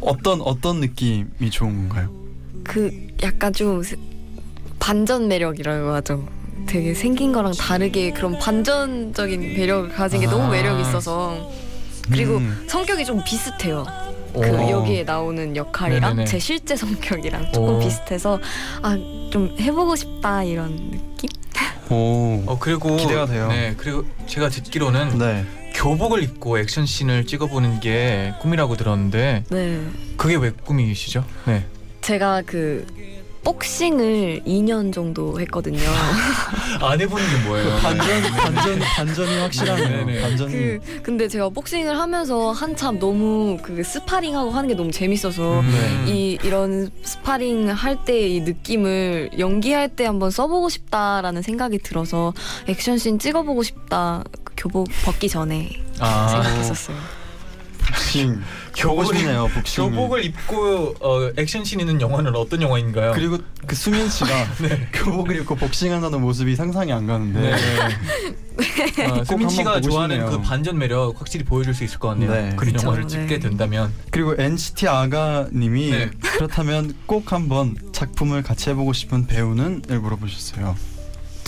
어떤 0.00 0.40
어떤 0.40 0.80
느낌이 0.80 1.50
좋은 1.50 1.88
건가요? 1.88 2.10
그 2.64 2.90
약간 3.22 3.52
좀 3.52 3.82
세- 3.84 3.96
반전 4.80 5.28
매력이라고 5.28 5.90
하죠. 5.94 6.28
되게 6.66 6.94
생긴 6.94 7.32
거랑 7.32 7.52
다르게 7.54 8.12
그런 8.12 8.38
반전적인 8.38 9.40
매력을 9.40 9.90
가진 9.90 10.20
게 10.20 10.26
너무 10.26 10.44
아. 10.44 10.50
매력 10.50 10.80
있어서 10.80 11.50
그리고 12.10 12.36
음. 12.38 12.64
성격이 12.68 13.04
좀 13.04 13.22
비슷해요. 13.24 13.84
그 14.32 14.38
오. 14.40 14.70
여기에 14.70 15.04
나오는 15.04 15.54
역할이랑 15.56 16.10
네네네. 16.16 16.24
제 16.24 16.38
실제 16.38 16.74
성격이랑 16.76 17.52
조금 17.52 17.74
오. 17.76 17.78
비슷해서 17.78 18.38
아 18.82 18.96
좀 19.32 19.56
해보고 19.58 19.96
싶다 19.96 20.44
이런 20.44 20.76
느낌? 20.90 21.30
오. 21.88 22.42
어 22.46 22.58
그리고 22.60 22.96
기대가 22.98 23.24
돼요. 23.24 23.48
네 23.48 23.72
그리고 23.78 24.04
제가 24.26 24.50
듣기로는 24.50 25.18
네. 25.18 25.46
교복을 25.74 26.22
입고 26.22 26.58
액션 26.58 26.84
씬을 26.84 27.24
찍어보는 27.26 27.80
게 27.80 28.34
꿈이라고 28.42 28.76
들었는데 28.76 29.44
네. 29.48 29.80
그게 30.18 30.36
왜 30.36 30.50
꿈이시죠? 30.50 31.24
네. 31.46 31.64
제가 32.02 32.42
그 32.44 32.86
복싱을 33.44 34.42
2년 34.46 34.92
정도 34.92 35.40
했거든요. 35.40 35.80
안 36.80 37.00
해보는 37.00 37.24
게 37.28 37.48
뭐예요? 37.48 37.76
반전 37.78 38.22
반전 38.32 38.78
반전이 38.78 39.38
확실하네요. 39.40 40.06
네네. 40.06 40.20
반전이 40.22 40.52
그 40.52 40.80
근데 41.02 41.28
제가 41.28 41.48
복싱을 41.48 41.98
하면서 41.98 42.52
한참 42.52 42.98
너무 42.98 43.58
그 43.62 43.82
스파링하고 43.82 44.50
하는 44.50 44.68
게 44.68 44.74
너무 44.74 44.90
재밌어서 44.92 45.60
음. 45.60 46.04
네. 46.06 46.12
이 46.12 46.38
이런 46.42 46.90
스파링 47.02 47.68
할 47.70 47.96
때 48.04 48.12
이 48.32 48.40
느낌을 48.40 49.30
연기할 49.38 49.88
때 49.88 50.06
한번 50.06 50.30
써보고 50.30 50.68
싶다라는 50.68 51.42
생각이 51.42 51.78
들어서 51.78 52.32
액션씬 52.66 53.18
찍어보고 53.18 53.62
싶다 53.62 54.24
그 54.44 54.54
교복 54.56 54.88
벗기 55.04 55.28
전에 55.28 55.68
아, 55.98 56.28
생각했었어요. 56.28 56.96
복싱 57.86 58.40
교복을 58.76 59.16
싶네요. 59.16 59.48
복싱 59.54 59.90
교복을 59.90 60.24
입고 60.24 60.94
어, 61.00 61.30
액션씬 61.36 61.80
있는 61.80 62.00
영화는 62.00 62.34
어떤 62.34 62.62
영화인가요? 62.62 63.12
그리고 63.12 63.38
그 63.66 63.74
수민 63.74 64.08
씨가 64.08 64.30
교복을 64.92 65.36
입고 65.40 65.54
복싱한다는 65.56 66.20
모습이 66.20 66.56
상상이 66.56 66.92
안 66.92 67.06
가는데 67.06 67.40
네. 67.40 69.06
어, 69.06 69.14
꼭 69.14 69.24
수민 69.26 69.46
한번 69.46 69.48
씨가 69.50 69.72
보고 69.74 69.88
좋아하는 69.90 70.16
싶네요. 70.16 70.30
그 70.30 70.42
반전 70.42 70.78
매력 70.78 71.20
확실히 71.20 71.44
보여줄 71.44 71.74
수 71.74 71.84
있을 71.84 71.98
것 71.98 72.08
같네요. 72.08 72.30
네. 72.30 72.52
그런 72.56 72.72
그쵸, 72.72 72.86
영화를 72.86 73.06
네. 73.06 73.08
찍게 73.08 73.38
된다면 73.40 73.92
그리고 74.10 74.34
NCT 74.38 74.88
아가님이 74.88 75.90
네. 75.90 76.10
그렇다면 76.20 76.94
꼭 77.06 77.32
한번 77.32 77.76
작품을 77.92 78.42
같이 78.42 78.70
해보고 78.70 78.92
싶은 78.92 79.26
배우는을 79.26 80.00
물어보셨어요. 80.00 80.76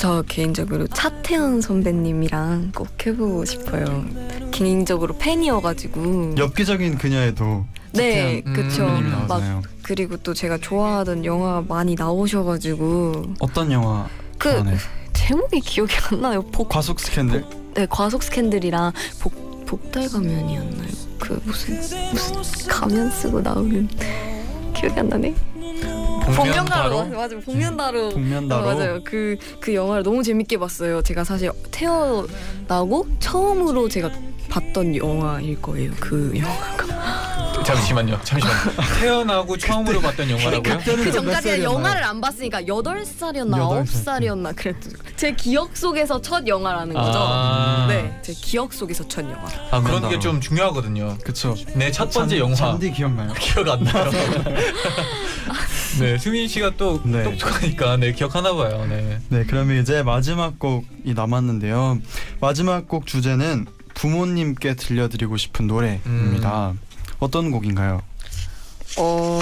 저 0.05 0.21
개인적으로 0.29 0.87
차태현 0.87 1.63
선배님이랑 1.63 2.73
꼭 2.75 2.89
해보고 3.07 3.47
싶어요. 3.47 4.05
개인적으로 4.51 5.17
팬이어가지고. 5.17 6.35
엽기적인 6.37 6.99
그녀에도 6.99 7.65
네, 7.95 8.43
그쵸. 8.43 8.87
막. 9.27 9.63
그리고 9.83 10.19
또 10.19 10.35
제가 10.35 10.59
좋아하던 10.59 11.25
영화 11.25 11.65
많이 11.67 11.95
나오셔가지고 11.95 13.37
어떤 13.39 13.73
영화? 13.73 14.07
그 14.37 14.51
안에? 14.51 14.77
제목이 15.15 15.61
기억이 15.61 15.95
안 16.11 16.21
나요. 16.21 16.43
복, 16.53 16.69
과속 16.69 17.01
스캔들. 17.01 17.43
네 17.73 17.87
과속 17.89 18.23
스캔들이랑 18.23 18.93
복 19.21 19.65
복달 19.65 20.07
가면이었나요? 20.11 20.89
그 21.19 21.41
무슨 21.47 21.77
무슨 22.13 22.69
가면 22.69 23.11
쓰고 23.11 23.41
나오는 23.41 23.89
기억이 24.77 25.01
안 25.01 25.09
나네. 25.09 25.35
복면가로 26.27 26.97
복면가로 26.97 27.17
맞아요. 27.17 27.41
복면가로. 27.41 28.09
복면가로. 28.11 28.63
어, 28.63 28.75
맞아요. 28.75 29.01
그 29.05 29.37
그 29.61 29.75
영화를 29.75 30.03
너무 30.03 30.23
재밌게 30.23 30.59
봤어요. 30.59 31.03
제가 31.03 31.25
사실 31.25 31.51
태어나고 31.71 33.07
처음으로 33.19 33.89
제가 33.89 34.11
봤던 34.49 34.97
영화일 34.97 35.61
거예요. 35.61 35.91
그 36.01 36.33
영화가. 36.37 36.84
잠시만요. 37.65 38.21
잠시만요. 38.23 38.73
태어나고 39.01 39.57
처음으로 39.57 40.01
봤던 40.01 40.31
영화라고요? 40.31 40.79
그 40.79 41.13
전까지는 41.13 41.33
살이었나요? 41.33 41.65
영화를 41.65 42.05
안 42.05 42.21
봤으니까 42.21 42.67
여덟 42.67 43.05
살이었나 43.05 43.59
여덟 43.59 43.79
아홉 43.79 43.89
살. 43.89 44.03
살이었나 44.05 44.53
그랬죠. 44.53 44.91
제 45.17 45.33
기억 45.33 45.77
속에서 45.77 46.21
첫 46.21 46.47
영화라는 46.47 46.95
거죠. 46.95 47.13
아. 47.19 47.87
네, 47.89 48.17
제 48.23 48.33
기억 48.35 48.73
속에서 48.73 49.07
첫 49.09 49.25
영화. 49.25 49.49
아, 49.71 49.81
그런 49.81 50.09
게. 50.09 50.19
좀 50.19 50.41
중요하거든요. 50.41 51.19
그쵸. 51.25 51.55
내첫 51.75 52.11
번째 52.13 52.37
잔- 52.37 52.39
영화 52.45 52.55
잔디 52.55 52.91
기억나요? 52.93 53.33
기억 53.39 53.69
안 53.69 53.83
나요. 53.83 54.11
네, 56.01 56.19
수민 56.19 56.49
씨가 56.49 56.73
또 56.77 57.01
네. 57.05 57.23
똑똑하니까 57.23 57.97
네 57.99 58.13
기억하나 58.13 58.53
봐요. 58.55 58.85
네. 58.89 59.19
네, 59.29 59.45
그러면 59.47 59.81
이제 59.81 60.03
마지막 60.03 60.59
곡이 60.59 61.15
남았는데요. 61.15 61.99
마지막 62.41 62.89
곡 62.89 63.07
주제는 63.07 63.67
부모님께 63.95 64.75
들려드리고 64.75 65.37
싶은 65.37 65.67
노래입니다. 65.69 66.71
음. 66.71 66.79
어떤 67.25 67.51
곡인가요? 67.51 68.03
어, 68.99 69.41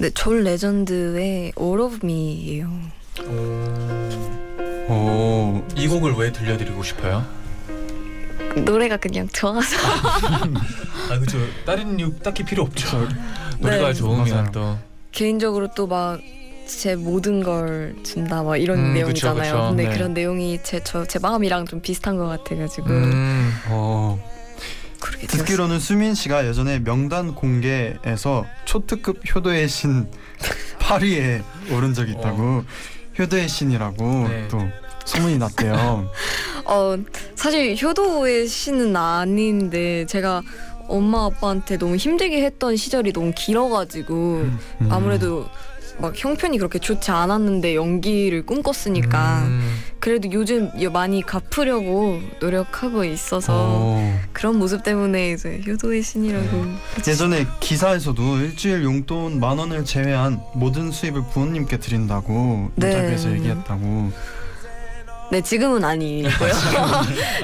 네, 0.00 0.10
졸 0.10 0.42
레전드의 0.44 1.52
All 1.60 1.80
of 1.80 1.98
Me예요. 2.02 2.70
오, 4.88 4.92
오, 4.92 5.64
이 5.76 5.86
곡을 5.86 6.14
왜 6.14 6.32
들려드리고 6.32 6.82
싶어요? 6.82 7.24
노래가 8.64 8.96
그냥 8.96 9.28
좋아서. 9.28 9.76
아 11.10 11.18
그죠. 11.18 11.38
다른 11.66 11.98
이유 12.00 12.12
딱히 12.20 12.42
필요 12.44 12.62
없죠. 12.62 13.06
노래가 13.60 13.88
네. 13.88 13.94
좋으면 13.94 14.28
맞아요. 14.28 14.50
또 14.52 14.78
개인적으로 15.12 15.68
또 15.74 15.86
막 15.86 16.20
제 16.66 16.96
모든 16.96 17.44
걸 17.44 17.94
준다 18.02 18.42
막 18.42 18.56
이런 18.56 18.78
음, 18.78 18.94
내용이잖아요. 18.94 19.36
그쵸, 19.52 19.54
그쵸. 19.56 19.68
근데 19.68 19.84
네. 19.88 19.94
그런 19.94 20.14
내용이 20.14 20.58
제 20.64 20.80
저 20.82 21.06
제 21.06 21.20
마음이랑 21.20 21.64
좀 21.66 21.80
비슷한 21.80 22.16
것 22.16 22.26
같아가지고 22.26 22.88
음, 22.90 23.52
어, 23.68 24.18
그렇게. 25.06 25.26
듣기로는 25.26 25.78
수민 25.78 26.14
씨가 26.14 26.46
예전에 26.46 26.82
명단 26.82 27.34
공개에서 27.34 28.44
초특급 28.64 29.22
효도의 29.34 29.68
신 29.68 30.10
8위에 30.80 31.42
오른 31.72 31.94
적이 31.94 32.12
있다고 32.12 32.64
효도의 33.18 33.48
신이라고 33.48 34.28
네. 34.28 34.48
또 34.48 34.58
소문이 35.04 35.38
났대요. 35.38 36.10
어 36.66 36.96
사실 37.34 37.76
효도의 37.80 38.48
신은 38.48 38.94
아닌데 38.96 40.04
제가 40.06 40.42
엄마 40.88 41.24
아빠한테 41.26 41.78
너무 41.78 41.96
힘들게 41.96 42.44
했던 42.44 42.76
시절이 42.76 43.12
너무 43.12 43.32
길어가지고 43.34 44.14
음. 44.14 44.58
아무래도 44.90 45.48
막 45.98 46.12
형편이 46.14 46.58
그렇게 46.58 46.78
좋지 46.78 47.10
않았는데 47.10 47.74
연기를 47.74 48.44
꿈꿨으니까 48.44 49.44
음, 49.46 49.78
그래도 49.98 50.30
요즘 50.32 50.70
많이 50.92 51.22
갚으려고 51.22 52.20
노력하고 52.40 53.04
있어서 53.04 53.52
어. 53.54 54.20
그런 54.32 54.58
모습 54.58 54.82
때문에 54.82 55.32
이제 55.32 55.60
효도의 55.66 56.02
신이라고 56.02 56.64
예전에 57.06 57.46
기사에서도 57.60 58.38
일주일 58.38 58.84
용돈 58.84 59.40
만 59.40 59.58
원을 59.58 59.84
제외한 59.84 60.40
모든 60.54 60.90
수입을 60.90 61.22
부모님께 61.32 61.78
드린다고 61.78 62.70
네. 62.76 62.88
인터뷰에서 62.88 63.32
얘기했다고. 63.32 64.12
네 65.32 65.40
지금은 65.42 65.84
아니고요 65.84 66.50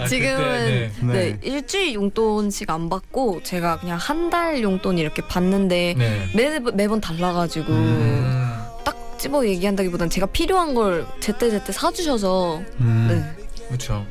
아, 0.00 0.06
지금은 0.06 0.38
그때, 0.38 0.90
네. 1.02 1.12
네. 1.12 1.38
일주일 1.42 1.94
용돈씩 1.94 2.70
안 2.70 2.88
받고 2.88 3.42
제가 3.42 3.78
그냥 3.80 3.98
한 3.98 4.30
달 4.30 4.62
용돈 4.62 4.96
이렇게 4.98 5.20
받는데 5.26 5.94
네. 5.98 6.26
매, 6.34 6.58
매번 6.74 7.00
달라가지고 7.02 7.70
음, 7.72 8.54
딱 8.84 9.18
집어 9.18 9.44
얘기한다기보단 9.46 10.08
제가 10.08 10.26
필요한 10.26 10.74
걸 10.74 11.04
제때 11.20 11.50
제때 11.50 11.70
사주셔서 11.72 12.62
음. 12.80 13.06
네. 13.10 13.44
그렇죠. 13.66 14.06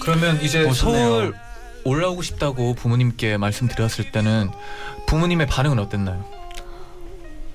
그러면 0.00 0.40
이제 0.40 0.62
멋있네요. 0.64 0.74
서울 1.08 1.34
올라오고 1.84 2.22
싶다고 2.22 2.74
부모님께 2.74 3.36
말씀드렸을 3.36 4.10
때는 4.12 4.50
부모님의 5.06 5.46
반응은 5.46 5.78
어땠나요? 5.78 6.24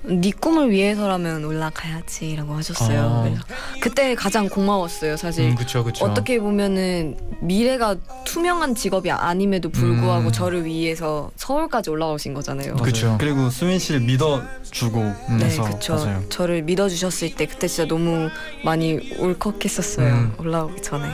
네 0.02 0.30
꿈을 0.30 0.70
위해서라면 0.70 1.44
올라가야지라고 1.44 2.54
하셨어요. 2.54 3.00
아. 3.00 3.22
그래서 3.22 3.42
그때 3.80 4.14
가장 4.14 4.48
고마웠어요. 4.48 5.16
사실 5.16 5.50
음, 5.50 5.54
그렇죠, 5.54 5.84
그렇죠. 5.84 6.04
어떻게 6.04 6.38
보면은 6.38 7.16
미래가 7.42 7.96
투명한 8.24 8.74
직업이 8.74 9.10
아님에도 9.10 9.68
불구하고 9.68 10.28
음. 10.28 10.32
저를 10.32 10.64
위해서 10.64 11.30
서울까지 11.36 11.90
올라오신 11.90 12.32
거잖아요. 12.32 12.76
그쵸. 12.76 13.16
그리고 13.20 13.50
수민 13.50 13.78
씨를 13.78 14.00
믿어주고 14.00 14.98
네, 15.38 15.44
해서 15.44 15.64
그쵸. 15.64 15.96
맞아요. 15.96 16.22
저를 16.30 16.62
믿어주셨을 16.62 17.34
때 17.34 17.46
그때 17.46 17.68
진짜 17.68 17.86
너무 17.86 18.30
많이 18.64 18.94
울컥했었어요. 19.18 20.14
음. 20.14 20.34
올라오기 20.38 20.80
전에. 20.82 21.06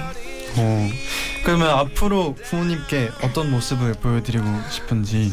어. 0.58 0.88
그러면 1.44 1.68
앞으로 1.70 2.34
부모님께 2.34 3.10
어떤 3.22 3.50
모습을 3.50 3.94
보여드리고 3.94 4.44
싶은지 4.70 5.30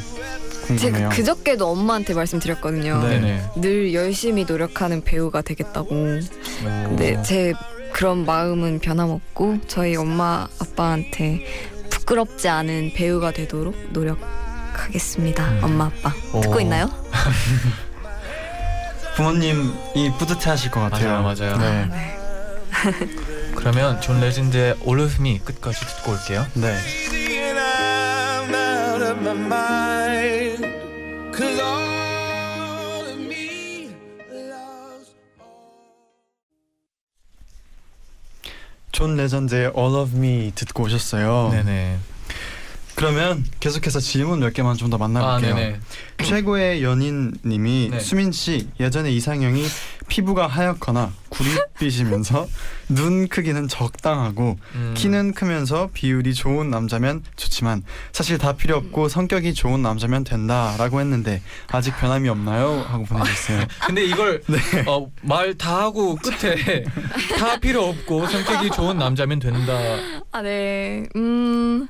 궁금해요. 0.78 1.10
그저께도 1.10 1.68
엄마한테 1.68 2.14
말씀드렸거든요. 2.14 3.02
네. 3.04 3.20
네네. 3.20 3.42
늘 3.58 3.94
열심히 3.94 4.46
노력하는 4.46 5.04
배우가 5.04 5.42
되겠다고. 5.42 5.90
근데 5.90 7.22
제 7.24 7.54
그런 7.92 8.26
마음은 8.26 8.80
변함없고 8.80 9.60
저희 9.68 9.96
엄마 9.96 10.48
아빠한테 10.60 11.46
부끄럽지 11.90 12.50
않은 12.50 12.94
배우가 12.96 13.32
되도록 13.32 13.76
노력하겠습니다. 13.92 15.50
음. 15.50 15.60
엄마 15.64 15.86
아빠 15.86 16.12
듣고 16.42 16.58
오. 16.58 16.60
있나요? 16.60 16.90
부모님이 19.16 20.12
뿌듯해하실 20.18 20.72
것 20.72 20.80
같아요. 20.82 21.22
맞아요, 21.22 21.58
맞아요. 21.58 21.86
네. 21.86 22.20
그러면 23.56 24.02
존 24.02 24.20
레전드의 24.20 24.76
All 24.86 25.00
of 25.02 25.22
Me 25.22 25.40
끝까지 25.40 25.80
듣고 25.80 26.14
올게요. 26.14 26.46
네. 26.56 26.76
And 29.14 29.28
I'm 29.28 29.28
out 29.28 29.36
of 29.36 29.38
my 29.38 29.48
mind. 29.48 30.66
Cause 31.32 31.60
all 31.62 33.06
of 33.06 33.20
me 33.20 33.92
loves 34.32 35.14
존 38.92 39.16
레전드의 39.16 39.74
All 39.78 39.96
of 39.96 40.18
Me 40.18 40.52
듣고 40.56 40.84
오셨어요. 40.84 41.50
네네. 41.52 42.00
그러면 42.96 43.44
계속해서 43.60 44.00
질문 44.00 44.40
몇 44.40 44.54
개만 44.54 44.78
좀더 44.78 44.98
아, 44.98 45.00
만나볼게요. 45.00 45.56
네네. 45.56 45.80
최고의 46.24 46.84
연인님이 46.84 47.90
네. 47.92 48.00
수민 48.00 48.32
씨 48.32 48.68
예전에 48.80 49.12
이상형이 49.12 49.66
피부가 50.14 50.46
하얗거나 50.46 51.12
구릿빛이면서 51.30 52.46
눈 52.90 53.28
크기는 53.28 53.68
적당하고 53.68 54.58
음. 54.76 54.94
키는 54.96 55.34
크면서 55.34 55.90
비율이 55.92 56.36
좋은 56.36 56.70
남자면 56.70 57.24
좋지만 57.36 57.82
사실 58.12 58.38
다 58.38 58.54
필요 58.54 58.76
없고 58.78 59.10
성격이 59.10 59.56
좋은 59.56 59.82
남자면 59.82 60.24
된다라고 60.24 61.00
했는데 61.00 61.42
아직 61.72 61.98
변함이 61.98 62.30
없나요? 62.30 62.86
하고 62.88 63.06
보내주셨어요. 63.06 63.66
근데 63.88 64.06
이걸 64.06 64.44
네. 64.46 64.58
어, 64.86 65.10
말 65.24 65.56
다 65.58 65.80
하고 65.82 66.16
끝에 66.16 66.84
다 67.40 67.58
필요 67.60 67.86
없고 67.86 68.28
성격이 68.28 68.70
좋은 68.70 69.00
남자면 69.00 69.40
된다. 69.40 69.74
아, 70.32 70.42
네. 70.44 71.06
음, 71.16 71.88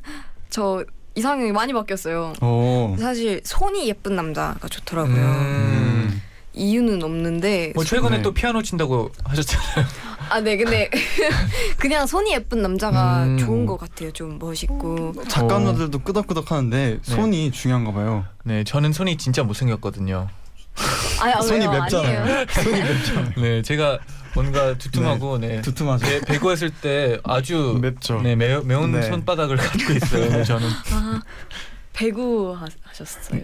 저 0.50 0.84
이상형이 1.16 1.52
많이 1.52 1.74
바뀌었어요. 1.74 2.34
오. 2.42 2.96
사실 3.00 3.42
손이 3.44 3.88
예쁜 3.90 4.16
남자가 4.16 4.66
좋더라고요. 4.70 5.16
음. 5.16 5.93
이유는 6.54 7.04
없는데 7.04 7.74
뭐 7.76 7.84
최근에 7.84 8.18
네. 8.18 8.22
또 8.24 8.34
피아노 8.34 8.62
친다고 8.62 9.12
하셨잖아요. 9.26 9.86
아, 10.30 10.40
네, 10.40 10.56
근데 10.58 10.90
그냥 11.78 12.08
손이 12.08 12.34
예쁜 12.34 12.62
남자가 12.62 13.24
음. 13.26 13.38
좋은 13.38 13.66
것 13.66 13.78
같아요. 13.78 14.12
좀 14.12 14.40
멋있고. 14.40 15.14
작가분들도 15.28 16.00
끄덕끄덕 16.00 16.52
하는데 16.52 17.00
손이 17.02 17.52
중요한가 17.52 17.92
봐요. 17.92 18.26
네, 18.44 18.64
저는 18.64 18.94
손이 18.94 19.18
진짜 19.18 19.44
못생겼거든요. 19.44 20.30
아, 21.22 21.38
아, 21.38 21.42
손이 21.42 21.68
왜요? 21.68 21.82
맵잖아요. 21.84 22.22
아니에요. 22.22 22.46
손이 22.64 22.82
맵잖아요. 22.82 23.32
네, 23.38 23.62
제가 23.62 24.00
뭔가 24.34 24.76
두툼하고 24.78 25.38
네. 25.38 25.62
두툼하죠. 25.62 26.06
배, 26.06 26.20
배구했을 26.22 26.72
때 26.72 27.20
아주 27.24 27.78
맵죠. 27.82 28.22
네, 28.22 28.36
매, 28.36 28.60
매운 28.62 28.92
네. 28.92 29.04
손바닥을 29.04 29.58
갖고 29.58 29.94
있어요. 29.94 30.30
네, 30.30 30.44
저는. 30.44 30.68
아, 30.92 31.22
배구 31.94 32.56
하, 32.60 32.66
하셨어요. 32.84 33.42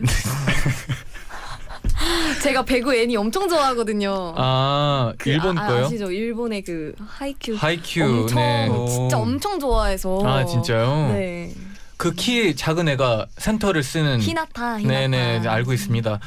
제가 2.42 2.64
배구 2.64 2.94
애니 2.96 3.16
엄청 3.18 3.48
좋아하거든요. 3.48 4.34
아, 4.38 5.14
그, 5.18 5.30
일본 5.30 5.58
아, 5.58 5.68
거요? 5.68 5.86
아시죠? 5.86 6.12
일본의 6.12 6.64
그 6.64 6.94
하이큐. 7.08 7.56
하이큐. 7.56 8.04
엄청 8.04 8.36
네. 8.38 8.70
진짜 8.88 9.18
엄청 9.18 9.60
좋아해서. 9.60 10.22
아, 10.26 10.46
진짜요? 10.46 11.10
네. 11.14 11.54
그 11.98 12.14
키 12.14 12.56
작은 12.56 12.88
애가 12.88 13.26
센터를 13.38 13.84
쓰는 13.84 14.22
히나타, 14.22 14.80
히나타. 14.80 15.00
네네 15.00 15.46
알고 15.46 15.74
있습니다. 15.74 16.20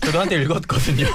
저도 0.00 0.20
한때 0.20 0.34
읽었거든요. 0.42 1.06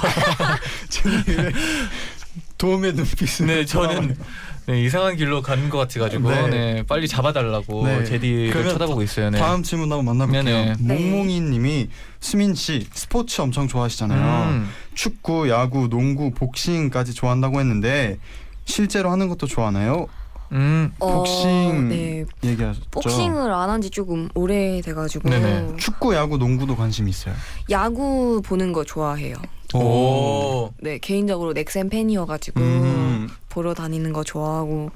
도움의 2.58 2.94
눈빛을. 2.94 3.46
네 3.46 3.66
저는 3.66 4.16
네, 4.67 4.82
이상한 4.82 5.15
길로 5.15 5.41
가는 5.41 5.69
것 5.69 5.78
같아가지고 5.78 6.30
네. 6.32 6.47
네. 6.49 6.84
빨리 6.88 7.08
잡아달라고 7.08 7.86
네. 7.86 8.04
제디를 8.04 8.51
쳐다보고 8.69 9.04
있어요. 9.04 9.30
네. 9.30 9.38
다음 9.38 9.62
질문 9.62 9.91
한번 9.91 10.17
만나볼게요. 10.17 10.43
네네. 10.43 10.75
네. 10.80 10.93
몽몽이님이 11.12 11.89
수민 12.19 12.56
씨 12.56 12.88
스포츠 12.91 13.41
엄청 13.41 13.67
좋아하시잖아요. 13.67 14.49
음. 14.49 14.69
축구, 14.95 15.49
야구, 15.49 15.88
농구, 15.88 16.32
복싱까지 16.32 17.13
좋아한다고 17.13 17.60
했는데 17.60 18.17
실제로 18.65 19.12
하는 19.12 19.28
것도 19.30 19.45
좋아하나요? 19.45 20.08
음. 20.51 20.91
어, 20.99 21.17
복싱 21.17 21.89
네. 21.89 22.25
얘기하셨죠. 22.43 22.86
복싱을 22.91 23.51
안 23.51 23.69
한 23.69 23.82
지 23.82 23.89
조금 23.91 24.30
오래돼가지고 24.34 25.30
네네. 25.30 25.75
축구, 25.78 26.15
야구, 26.15 26.38
농구도 26.38 26.75
관심 26.75 27.08
있어요. 27.08 27.36
야구 27.69 28.41
보는 28.43 28.73
거 28.73 28.84
좋아해요. 28.84 29.36
오. 29.73 30.71
네 30.80 30.97
개인적으로 30.99 31.54
넥센 31.54 31.89
팬이어가지고 31.89 32.60
음. 32.62 33.30
보러 33.56 33.74
다니는 33.74 34.12
거 34.13 34.24
좋아하고 34.26 34.91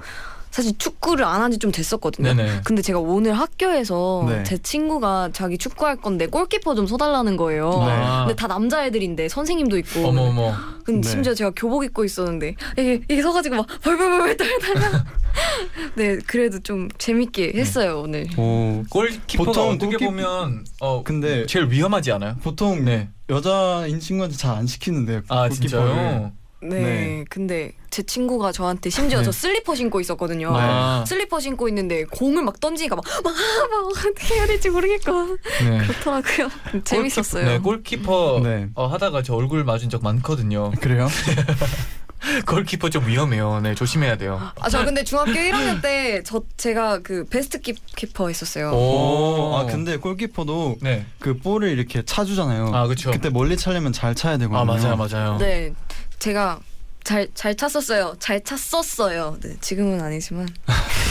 사실 0.50 0.76
축구를 0.76 1.24
안 1.24 1.40
한 1.42 1.50
지 1.52 1.58
좀 1.58 1.70
됐었거든요. 1.72 2.34
네네. 2.34 2.60
근데 2.64 2.82
제가 2.82 2.98
오늘 2.98 3.32
학교에서 3.34 4.26
네. 4.28 4.42
제 4.44 4.58
친구가 4.58 5.30
자기 5.32 5.56
축구할 5.56 5.96
건데 5.96 6.26
골키퍼 6.26 6.74
좀 6.74 6.86
서달라는 6.88 7.36
거예요. 7.36 7.70
네. 7.70 7.86
아. 7.88 8.24
근데 8.26 8.34
다 8.36 8.46
남자애들인데 8.48 9.28
선생님도 9.28 9.78
있고. 9.78 10.08
어머 10.08 10.22
어머. 10.22 10.52
근데 10.84 11.06
네. 11.06 11.08
심지어 11.08 11.34
제가 11.34 11.52
교복 11.54 11.84
입고 11.84 12.04
있었는데 12.04 12.56
이게, 12.76 13.00
이게 13.08 13.22
서가지고 13.22 13.56
막 13.56 13.66
벌벌벌 13.82 14.36
떨다가 14.36 15.04
네 15.94 16.16
그래도 16.26 16.58
좀 16.58 16.88
재밌게 16.98 17.52
했어요 17.54 18.02
오늘. 18.04 18.26
오. 18.36 18.82
골키퍼가 18.90 19.44
보통 19.52 19.68
어떻게 19.70 19.96
골키- 19.96 20.04
보면 20.04 20.64
어 20.80 21.02
근데 21.04 21.46
제일 21.46 21.66
위험하지 21.70 22.10
않아요? 22.12 22.34
보통 22.42 22.84
네. 22.84 23.08
여자인 23.28 24.00
친구한테 24.00 24.36
잘 24.36 24.56
안 24.56 24.66
시키는데 24.66 25.22
아 25.28 25.48
골키퍼를. 25.48 25.54
진짜요? 25.54 26.32
네, 26.62 26.78
네. 26.80 27.24
근데 27.30 27.72
제 27.88 28.02
친구가 28.02 28.52
저한테 28.52 28.90
심지어 28.90 29.20
네. 29.20 29.24
저 29.24 29.32
슬리퍼 29.32 29.74
신고 29.74 29.98
있었거든요. 30.00 30.52
아. 30.54 31.04
슬리퍼 31.06 31.40
신고 31.40 31.68
있는데 31.68 32.04
공을 32.04 32.42
막 32.42 32.60
던지니까 32.60 32.96
막, 32.96 33.04
막, 33.24 33.34
막 33.34 33.86
어떻게 33.86 34.34
해야 34.34 34.46
될지 34.46 34.68
모르겠고 34.68 35.36
네. 35.64 35.78
그렇더라고요. 35.86 36.48
재밌었어요. 36.84 37.44
골키퍼, 37.44 37.50
네, 37.52 37.58
골키퍼 37.60 38.40
네. 38.44 38.68
어, 38.74 38.86
하다가 38.88 39.22
저 39.22 39.34
얼굴 39.34 39.64
맞은 39.64 39.88
적 39.88 40.02
많거든요. 40.02 40.70
그래요? 40.82 41.08
골키퍼 42.46 42.90
좀 42.90 43.06
위험해요. 43.06 43.60
네, 43.60 43.74
조심해야 43.74 44.16
돼요. 44.18 44.38
아 44.60 44.68
저 44.68 44.84
근데 44.84 45.02
중학교 45.04 45.32
1학년 45.32 45.80
때 45.80 46.22
저 46.22 46.42
제가 46.58 46.98
그 47.02 47.24
베스트 47.24 47.58
키, 47.60 47.72
키퍼 47.96 48.28
했었어요. 48.28 48.70
오. 48.72 49.54
아 49.56 49.64
근데 49.64 49.96
골키퍼도 49.96 50.76
네. 50.82 51.06
그 51.18 51.38
볼을 51.38 51.70
이렇게 51.70 52.02
차주잖아요. 52.04 52.72
아, 52.74 52.86
그쵸. 52.86 53.10
그때 53.10 53.30
멀리 53.30 53.56
차려면 53.56 53.92
잘 53.94 54.14
차야 54.14 54.36
되거든요. 54.36 54.58
아 54.58 54.64
맞아요, 54.64 54.96
맞아요. 54.96 55.38
네, 55.38 55.72
제가 56.20 56.60
잘 57.02 57.28
잘 57.34 57.56
찼었어요. 57.56 58.14
잘 58.20 58.44
찼었어요. 58.44 59.38
네, 59.42 59.56
지금은 59.60 60.00
아니지만 60.00 60.46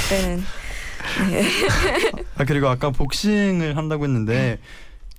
그때는 0.04 0.44
네. 1.30 1.50
아 2.38 2.46
그리고 2.46 2.68
아까 2.70 2.92
복싱을 2.92 3.76
한다고 3.76 4.06
했는데 4.06 4.60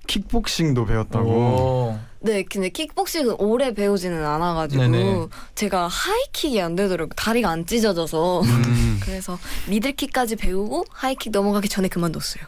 킥복싱도 0.07 0.85
배웠다고. 0.85 1.29
오. 1.29 1.99
네, 2.21 2.43
근데 2.43 2.69
킥복싱은 2.69 3.35
오래 3.39 3.73
배우지는 3.73 4.25
않아가지고 4.25 4.87
네네. 4.87 5.27
제가 5.55 5.87
하이킥이 5.87 6.61
안 6.61 6.75
되더라고요. 6.75 7.13
다리가 7.15 7.49
안 7.49 7.65
찢어져서. 7.65 8.41
음. 8.41 8.99
그래서 9.03 9.37
미들킥까지 9.69 10.37
배우고 10.37 10.85
하이킥 10.89 11.31
넘어가기 11.31 11.69
전에 11.69 11.87
그만뒀어요. 11.87 12.43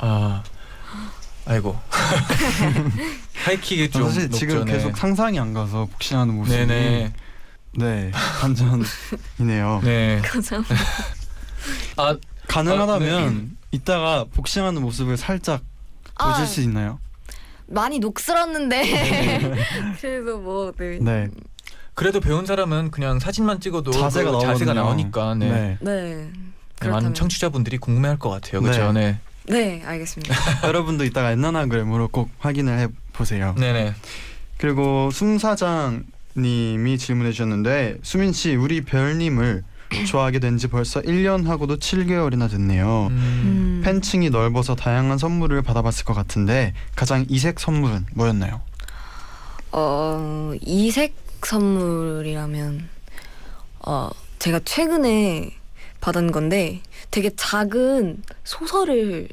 아. 0.00 0.42
아이고. 1.48 1.74
하이킥이 3.44 3.90
좀 3.90 4.04
사실 4.04 4.24
높죠, 4.24 4.38
지금 4.38 4.64
네. 4.66 4.72
계속 4.72 4.96
상상이 4.96 5.38
안 5.40 5.54
가서 5.54 5.86
복싱하는 5.86 6.34
모습이 6.34 6.66
네네. 6.66 7.12
네 7.72 8.10
반전이네요. 8.40 9.80
네. 9.82 10.20
아, 11.96 12.16
가능하다면 12.48 13.56
이따가 13.70 14.24
복싱하는 14.24 14.82
모습을 14.82 15.16
살짝 15.16 15.62
아, 16.16 16.32
보실 16.32 16.46
수 16.46 16.60
있나요? 16.60 16.98
많이 17.66 17.98
녹슬었는데 17.98 19.54
그래도 20.00 20.38
뭐 20.38 20.72
네. 20.76 20.98
네 21.00 21.28
그래도 21.94 22.20
배운 22.20 22.44
사람은 22.44 22.90
그냥 22.90 23.18
사진만 23.18 23.60
찍어도 23.60 23.90
자세가 23.90 24.32
그. 24.32 24.40
자세가 24.40 24.74
나오니까 24.74 25.34
네. 25.34 25.50
네. 25.50 25.78
네. 25.80 26.30
네, 26.80 26.88
많은 26.88 27.14
청취자분들이 27.14 27.78
궁금해할 27.78 28.18
것 28.18 28.30
같아요. 28.30 28.60
그렇죠? 28.60 28.92
네. 28.92 29.18
네, 29.48 29.82
알겠습니다. 29.84 30.34
여러분도 30.66 31.04
이따가 31.04 31.30
엔나나그램으로 31.32 32.08
꼭 32.08 32.30
확인을 32.38 32.78
해 32.78 32.88
보세요. 33.12 33.54
네, 33.58 33.72
네. 33.72 33.94
그리고 34.58 35.10
숨 35.10 35.38
사장님이 35.38 36.98
질문해 36.98 37.32
주셨는데 37.32 37.98
수민 38.02 38.32
씨 38.32 38.54
우리 38.56 38.82
별님을 38.84 39.64
좋아하게 40.06 40.38
된 40.40 40.58
지 40.58 40.66
벌써 40.68 41.00
1년 41.00 41.46
하고도 41.46 41.78
7개월이나 41.78 42.50
됐네요. 42.50 43.06
음. 43.10 43.16
음. 43.16 43.80
팬층이 43.84 44.28
넓어서 44.30 44.74
다양한 44.74 45.16
선물을 45.16 45.62
받아봤을 45.62 46.04
것 46.04 46.12
같은데 46.14 46.74
가장 46.94 47.24
이색 47.28 47.58
선물은 47.58 48.06
뭐였나요? 48.14 48.60
어, 49.72 50.52
이색 50.60 51.14
선물이라면 51.42 52.88
어, 53.86 54.10
제가 54.38 54.60
최근에 54.64 55.52
받은 56.00 56.32
건데 56.32 56.80
되게 57.10 57.30
작은 57.34 58.22
소설을 58.44 59.28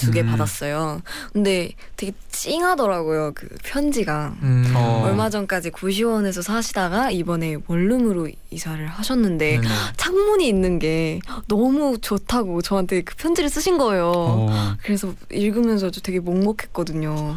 두개 0.00 0.22
음. 0.22 0.26
받았어요. 0.26 1.02
근데 1.32 1.72
되게 1.96 2.12
찡하더라고요. 2.30 3.32
그 3.34 3.48
편지가. 3.62 4.34
음. 4.42 4.72
어. 4.74 5.02
얼마 5.04 5.28
전까지 5.30 5.70
고시원에서 5.70 6.42
사시다가 6.42 7.10
이번에 7.10 7.56
원룸으로 7.66 8.30
이사를 8.50 8.86
하셨는데 8.86 9.60
네네. 9.60 9.68
창문이 9.96 10.48
있는 10.48 10.78
게 10.78 11.20
너무 11.46 11.98
좋다고 11.98 12.62
저한테 12.62 13.02
그 13.02 13.14
편지를 13.16 13.50
쓰신 13.50 13.78
거예요. 13.78 14.12
어. 14.14 14.76
그래서 14.82 15.14
읽으면서 15.30 15.90
저 15.90 16.00
되게 16.00 16.20
먹먹했거든요. 16.20 17.36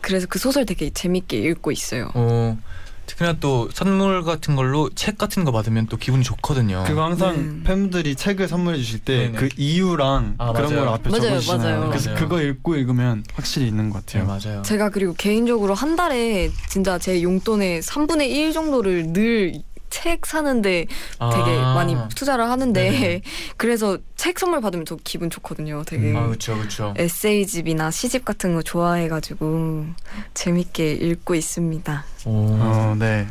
그래서 0.00 0.26
그 0.28 0.38
소설 0.38 0.66
되게 0.66 0.90
재밌게 0.90 1.38
읽고 1.38 1.72
있어요. 1.72 2.10
어. 2.14 2.58
특히나 3.06 3.34
또 3.40 3.68
선물 3.72 4.22
같은 4.24 4.56
걸로 4.56 4.90
책 4.94 5.18
같은 5.18 5.44
거 5.44 5.52
받으면 5.52 5.86
또 5.86 5.96
기분이 5.96 6.24
좋거든요. 6.24 6.84
그거 6.86 7.04
항상 7.04 7.34
음. 7.34 7.62
팬분들이 7.66 8.14
책을 8.14 8.48
선물해 8.48 8.78
주실 8.78 9.00
때. 9.00 9.32
그 9.32 9.48
이유랑 9.56 10.36
아, 10.38 10.52
그런 10.52 10.70
맞아요. 10.70 10.84
걸 10.84 10.94
앞에 10.94 11.10
맞아요, 11.10 11.22
적어주시잖아요. 11.22 11.76
맞아요. 11.78 11.90
그래서 11.90 12.10
맞아요. 12.10 12.20
그거 12.22 12.42
읽고 12.42 12.76
읽으면 12.76 13.24
확실히 13.34 13.68
있는 13.68 13.90
것 13.90 14.04
네, 14.06 14.20
같아요. 14.20 14.38
맞아요. 14.50 14.62
제가 14.62 14.90
그리고 14.90 15.14
개인적으로 15.14 15.74
한 15.74 15.96
달에 15.96 16.50
진짜 16.68 16.98
제 16.98 17.22
용돈의 17.22 17.82
3분의 17.82 18.28
1 18.30 18.52
정도를 18.52 19.12
늘 19.12 19.62
책 19.94 20.26
사는데 20.26 20.86
되게 21.32 21.58
아. 21.60 21.74
많이 21.74 21.96
투자를 22.16 22.50
하는데 22.50 22.90
네네. 22.90 23.20
그래서 23.56 23.96
책 24.16 24.40
선물 24.40 24.60
받으면 24.60 24.84
저 24.84 24.96
기분 25.04 25.30
좋거든요. 25.30 25.84
되게 25.86 26.10
음. 26.10 26.16
아, 26.16 26.26
그렇죠, 26.26 26.56
그렇죠. 26.56 26.94
에세이집이나 26.96 27.92
시집 27.92 28.24
같은 28.24 28.54
거 28.54 28.62
좋아해가지고 28.62 29.86
재밌게 30.34 30.94
읽고 30.94 31.36
있습니다. 31.36 32.04
오. 32.24 32.48
어, 32.60 32.96
네. 32.98 33.28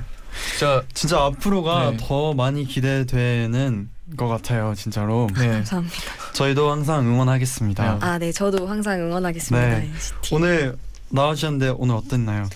진짜 0.51 0.83
진짜 0.93 1.25
앞으로가 1.25 1.91
네. 1.91 1.97
더 1.99 2.33
많이 2.33 2.65
기대되는 2.65 3.89
것 4.15 4.27
같아요. 4.29 4.73
진짜로. 4.73 5.27
네. 5.37 5.49
감사합니다. 5.49 5.95
저희도 6.31 6.71
항상 6.71 7.05
응원하겠습니다. 7.05 7.83
네. 7.95 8.05
아, 8.05 8.17
네, 8.17 8.31
저도 8.31 8.67
항상 8.67 9.01
응원하겠습니다. 9.01 9.67
네. 9.67 9.91
NCT. 9.93 10.35
오늘 10.35 10.77
나와주셨는데 11.09 11.73
오늘 11.77 11.95
어땠나요? 11.95 12.47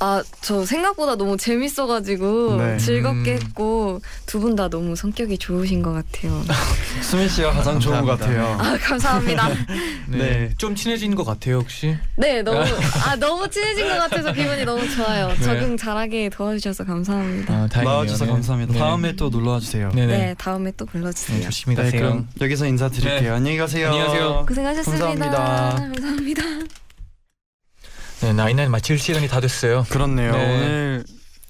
아, 0.00 0.22
저 0.42 0.66
생각보다 0.66 1.14
너무 1.16 1.36
재밌어가지고 1.36 2.56
네. 2.56 2.76
즐겁게 2.78 3.32
음. 3.34 3.38
했고 3.40 4.00
두 4.26 4.40
분 4.40 4.54
다 4.56 4.68
너무 4.68 4.94
성격이 4.96 5.38
좋으신 5.38 5.82
것 5.82 5.92
같아요. 5.92 6.42
수민 7.02 7.28
씨가 7.28 7.52
가장 7.52 7.78
좋은 7.80 8.04
것. 8.04 8.18
같아요. 8.18 8.56
아, 8.60 8.76
감사합니다. 8.78 9.48
네. 10.08 10.18
네. 10.18 10.50
좀 10.58 10.74
친해진 10.74 11.14
것 11.14 11.24
같아요 11.24 11.56
혹시? 11.58 11.96
네, 12.16 12.42
너무 12.42 12.58
아 13.06 13.16
너무 13.16 13.48
친해진 13.48 13.88
것 13.88 13.94
같아서 13.96 14.32
기분이 14.32 14.64
너무 14.64 14.86
좋아요. 14.94 15.28
네. 15.28 15.40
적응 15.40 15.76
잘하게 15.76 16.28
도와주셔서 16.28 16.84
감사합니다. 16.84 17.52
아, 17.54 17.66
다행이네요. 17.68 17.84
나와주셔서 17.94 18.24
네. 18.26 18.30
감사합니다. 18.32 18.72
네. 18.74 18.78
다음에 18.78 19.16
또 19.16 19.28
놀러 19.30 19.52
와주세요. 19.52 19.90
네네. 19.94 20.18
네, 20.18 20.34
다음에 20.38 20.72
또 20.76 20.84
네, 20.86 20.92
불러주세요. 20.92 21.42
조심히 21.42 21.76
네, 21.76 21.82
가세요. 21.84 22.00
그럼 22.02 22.28
여기서 22.40 22.66
인사드릴게요. 22.66 23.20
네. 23.20 23.28
안녕히 23.30 23.56
가세요. 23.56 23.86
안녕히 23.88 24.06
가세요. 24.08 24.44
고생하셨습니다. 24.46 25.06
감사합니다. 25.06 25.74
감사합니다. 25.76 26.83
네, 28.24 28.32
나인나인 28.32 28.70
마칠 28.70 28.98
시간이 28.98 29.28
다 29.28 29.38
됐어요. 29.38 29.84
그렇네요. 29.90 30.32
네. 30.32 30.38
오늘 30.38 31.04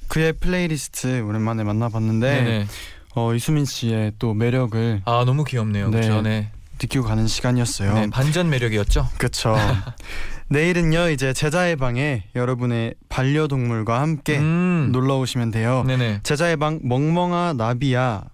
그의 0.09 0.33
플레이리스트 0.33 1.23
오랜만에 1.23 1.63
만나봤는데 1.63 2.43
네네. 2.43 2.67
어, 3.15 3.33
이수민 3.33 3.65
씨의 3.65 4.15
또 4.19 4.35
매력을 4.35 5.03
아 5.05 5.23
너무 5.25 5.45
귀엽네요. 5.45 5.91
네. 5.91 6.01
그렇죠. 6.01 6.23
네. 6.23 6.51
느끼고 6.83 7.05
가는 7.05 7.29
시간이었어요. 7.29 7.95
네, 7.95 8.11
반전 8.11 8.51
매력이었죠. 8.51 9.09
그쵸. 9.19 9.55
내일은요 10.51 11.11
이제 11.11 11.33
제자의 11.33 11.77
방에 11.77 12.25
여러분의 12.35 12.95
반려동물과 13.09 14.01
함께 14.01 14.39
음. 14.39 14.89
놀러 14.91 15.19
오시면 15.19 15.53
돼요. 15.53 15.85
네네. 15.87 16.23
제자의 16.25 16.57
방 16.57 16.81
멍멍아 16.83 17.53
나비야 17.57 18.25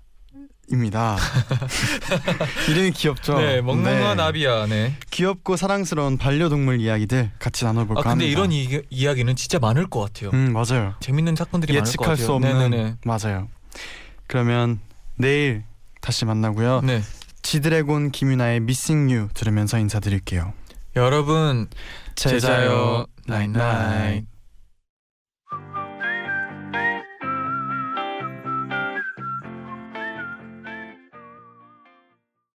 입니다. 0.70 1.16
이름이 2.68 2.92
귀엽죠. 2.92 3.38
네, 3.38 3.60
멍멍아 3.60 4.10
네. 4.10 4.14
나비야. 4.14 4.66
네. 4.66 4.94
귀엽고 5.10 5.56
사랑스러운 5.56 6.16
반려동물 6.16 6.80
이야기들 6.80 7.30
같이 7.38 7.64
나눠볼까 7.64 8.00
아 8.00 8.02
근데 8.14 8.26
합니다. 8.26 8.30
이런 8.30 8.52
이, 8.52 8.80
이야기는 8.90 9.34
진짜 9.36 9.58
많을 9.58 9.86
것 9.88 10.00
같아요. 10.00 10.30
음 10.32 10.52
맞아요. 10.52 10.94
재밌는 11.00 11.36
사건들이 11.36 11.72
많을 11.72 11.82
것 11.82 11.88
예측할 11.88 12.08
같아요. 12.10 12.26
수 12.26 12.32
없는 12.32 12.70
네네네. 12.70 12.96
맞아요. 13.04 13.48
그러면 14.26 14.80
내일 15.16 15.64
다시 16.00 16.24
만나고요. 16.24 16.82
네. 16.82 17.02
지드래곤 17.42 18.12
김유나의 18.12 18.56
Missing 18.58 19.12
You 19.12 19.28
들으면서 19.34 19.78
인사드릴게요. 19.78 20.52
여러분 20.96 21.68
제자요 22.14 23.06
나인나인. 23.26 24.26